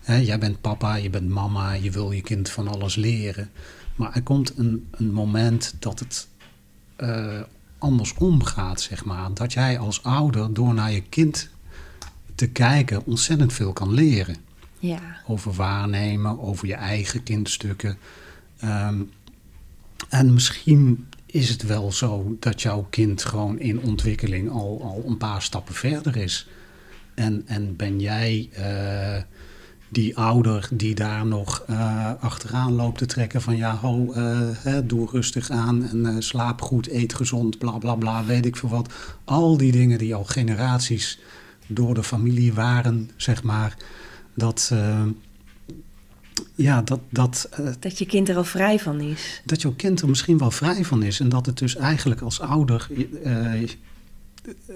[0.00, 3.50] hè, jij bent papa, je bent mama, je wil je kind van alles leren.
[3.96, 6.28] Maar er komt een, een moment dat het
[6.98, 7.40] uh,
[7.78, 9.34] andersom gaat, zeg maar.
[9.34, 11.50] Dat jij als ouder door naar je kind
[12.34, 14.36] te kijken ontzettend veel kan leren.
[14.78, 15.00] Ja.
[15.26, 17.98] Over waarnemen, over je eigen kindstukken.
[18.64, 19.10] Um,
[20.08, 25.16] en misschien is het wel zo dat jouw kind gewoon in ontwikkeling al, al een
[25.16, 26.48] paar stappen verder is.
[27.14, 29.22] En, en ben jij uh,
[29.88, 34.86] die ouder die daar nog uh, achteraan loopt te trekken van ja, ho, uh, hè,
[34.86, 38.92] doe rustig aan en slaap goed, eet gezond, bla bla bla, weet ik veel wat.
[39.24, 41.18] Al die dingen die al generaties
[41.66, 43.76] door de familie waren, zeg maar,
[44.34, 44.72] dat
[46.54, 47.00] ja, dat...
[47.10, 49.42] Dat, uh, dat je kind er al vrij van is.
[49.44, 51.20] Dat jouw kind er misschien wel vrij van is.
[51.20, 52.88] En dat het dus eigenlijk als ouder...
[53.24, 53.68] Uh,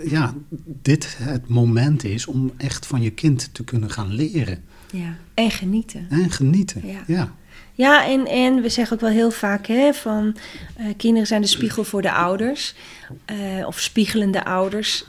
[0.05, 0.35] ja,
[0.83, 4.63] dit het moment is om echt van je kind te kunnen gaan leren.
[4.93, 6.07] Ja, en genieten.
[6.11, 7.03] En genieten, ja.
[7.07, 7.35] ja.
[7.79, 10.37] Ja, en, en we zeggen ook wel heel vaak hè, van
[10.81, 12.75] uh, kinderen zijn de spiegel voor de ouders.
[13.33, 15.05] Uh, of spiegelende ouders.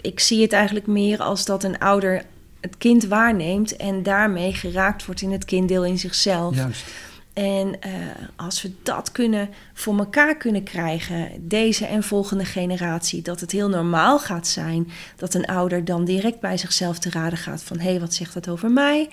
[0.00, 2.22] Ik zie het eigenlijk meer als dat een ouder
[2.60, 6.56] het kind waarneemt en daarmee geraakt wordt in het kinddeel in zichzelf.
[6.56, 6.84] Juist.
[7.34, 7.92] En uh,
[8.36, 13.68] als we dat kunnen voor elkaar kunnen krijgen, deze en volgende generatie, dat het heel
[13.68, 17.90] normaal gaat zijn dat een ouder dan direct bij zichzelf te raden gaat van hé,
[17.90, 19.08] hey, wat zegt dat over mij?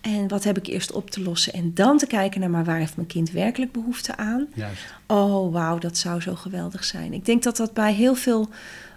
[0.00, 1.52] En wat heb ik eerst op te lossen?
[1.52, 4.46] En dan te kijken naar maar waar heeft mijn kind werkelijk behoefte aan?
[4.54, 4.82] Juist.
[5.06, 7.12] Oh, wauw, dat zou zo geweldig zijn.
[7.12, 8.48] Ik denk dat dat bij heel veel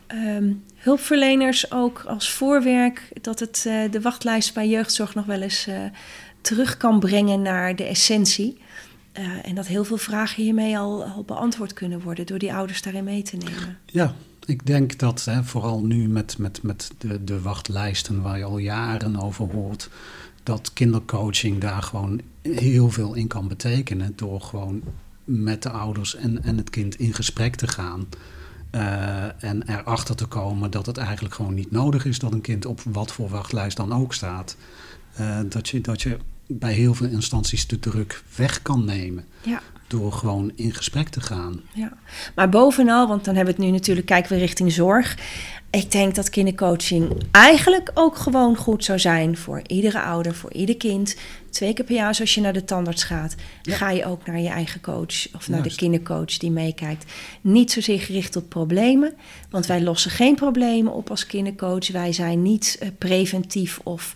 [0.07, 5.67] um, hulpverleners ook als voorwerk dat het uh, de wachtlijst bij jeugdzorg nog wel eens
[5.67, 5.75] uh,
[6.41, 8.57] terug kan brengen naar de essentie.
[9.19, 12.81] Uh, en dat heel veel vragen hiermee al, al, beantwoord kunnen worden door die ouders
[12.81, 13.77] daarin mee te nemen.
[13.85, 14.13] Ja,
[14.45, 18.57] ik denk dat hè, vooral nu met, met, met de, de wachtlijsten waar je al
[18.57, 19.89] jaren over hoort,
[20.43, 24.81] dat kindercoaching daar gewoon heel veel in kan betekenen door gewoon
[25.23, 28.07] met de ouders en, en het kind in gesprek te gaan.
[28.71, 32.65] Uh, en erachter te komen dat het eigenlijk gewoon niet nodig is dat een kind
[32.65, 34.57] op wat voor wachtlijst dan ook staat.
[35.19, 39.25] Uh, dat, je, dat je bij heel veel instanties de druk weg kan nemen.
[39.41, 39.61] Ja.
[39.87, 41.61] Door gewoon in gesprek te gaan.
[41.73, 41.93] Ja,
[42.35, 45.17] maar bovenal, want dan hebben we het nu natuurlijk, kijken we richting zorg.
[45.69, 50.77] Ik denk dat kindercoaching eigenlijk ook gewoon goed zou zijn voor iedere ouder, voor ieder
[50.77, 51.15] kind.
[51.49, 54.49] Twee keer per jaar, als je naar de tandarts gaat, ga je ook naar je
[54.49, 57.11] eigen coach of naar de kindercoach die meekijkt.
[57.41, 59.13] Niet zozeer gericht op problemen,
[59.49, 61.87] want wij lossen geen problemen op als kindercoach.
[61.87, 64.13] Wij zijn niet uh, preventief of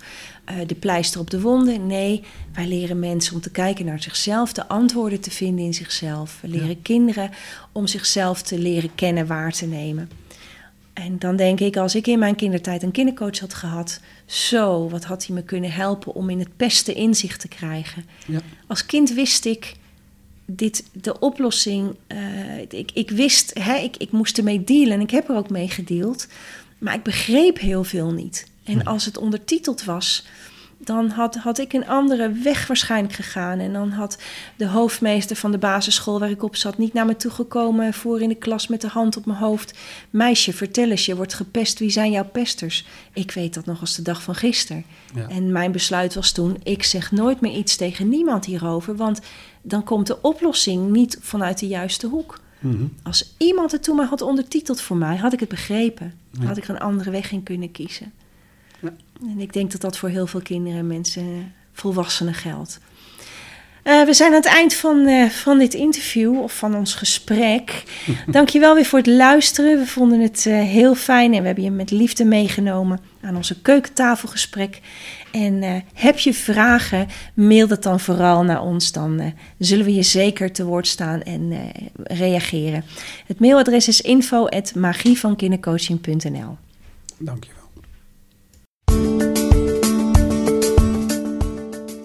[0.68, 1.88] de pleister op de wonden.
[1.88, 2.24] Nee,
[2.54, 6.38] wij leren mensen om te kijken naar zichzelf, de antwoorden te vinden in zichzelf.
[6.42, 6.76] We leren ja.
[6.82, 7.30] kinderen
[7.72, 10.10] om zichzelf te leren kennen, waar te nemen.
[10.94, 15.04] En dan denk ik, als ik in mijn kindertijd een kindercoach had gehad, zo, wat
[15.04, 18.06] had hij me kunnen helpen om in het beste inzicht te krijgen.
[18.28, 18.40] Ja.
[18.68, 19.74] Als kind wist ik
[20.46, 25.12] dit, de oplossing, uh, ik, ik wist, hè, ik, ik moest ermee dealen en ik
[25.12, 26.28] heb er ook mee gedeeld,
[26.78, 28.50] maar ik begreep heel veel niet.
[28.64, 30.26] En als het ondertiteld was,
[30.86, 33.60] dan had, had ik een andere weg waarschijnlijk gegaan.
[33.60, 34.18] En dan had
[34.56, 38.22] de hoofdmeester van de basisschool waar ik op zat niet naar me toe gekomen voor
[38.22, 39.78] in de klas met de hand op mijn hoofd.
[40.10, 42.86] Meisje, vertel eens, je wordt gepest, wie zijn jouw pesters?
[43.14, 44.86] Ik weet dat nog als de dag van gisteren.
[45.16, 45.28] Ja.
[45.28, 49.20] En mijn besluit was toen, ik zeg nooit meer iets tegen niemand hierover, want
[49.62, 52.40] dan komt de oplossing niet vanuit de juiste hoek.
[52.60, 52.94] Mm -hmm.
[53.04, 56.14] Als iemand het toen maar had ondertiteld voor mij, had ik het begrepen.
[56.32, 56.46] Ja.
[56.46, 58.12] Had ik een andere weg in kunnen kiezen.
[59.22, 62.80] En ik denk dat dat voor heel veel kinderen en mensen, volwassenen geldt.
[63.84, 67.84] Uh, we zijn aan het eind van, uh, van dit interview of van ons gesprek.
[68.28, 69.80] Dankjewel weer voor het luisteren.
[69.80, 73.62] We vonden het uh, heel fijn en we hebben je met liefde meegenomen aan onze
[73.62, 74.82] keukentafelgesprek.
[75.32, 78.92] En heb je vragen, mail dat dan vooral naar ons.
[78.92, 81.72] Dan zullen we je zeker te woord staan en
[82.04, 82.84] reageren.
[83.26, 86.58] Het mailadres is info.magievankindercoaching.nl
[87.18, 87.61] Dankjewel.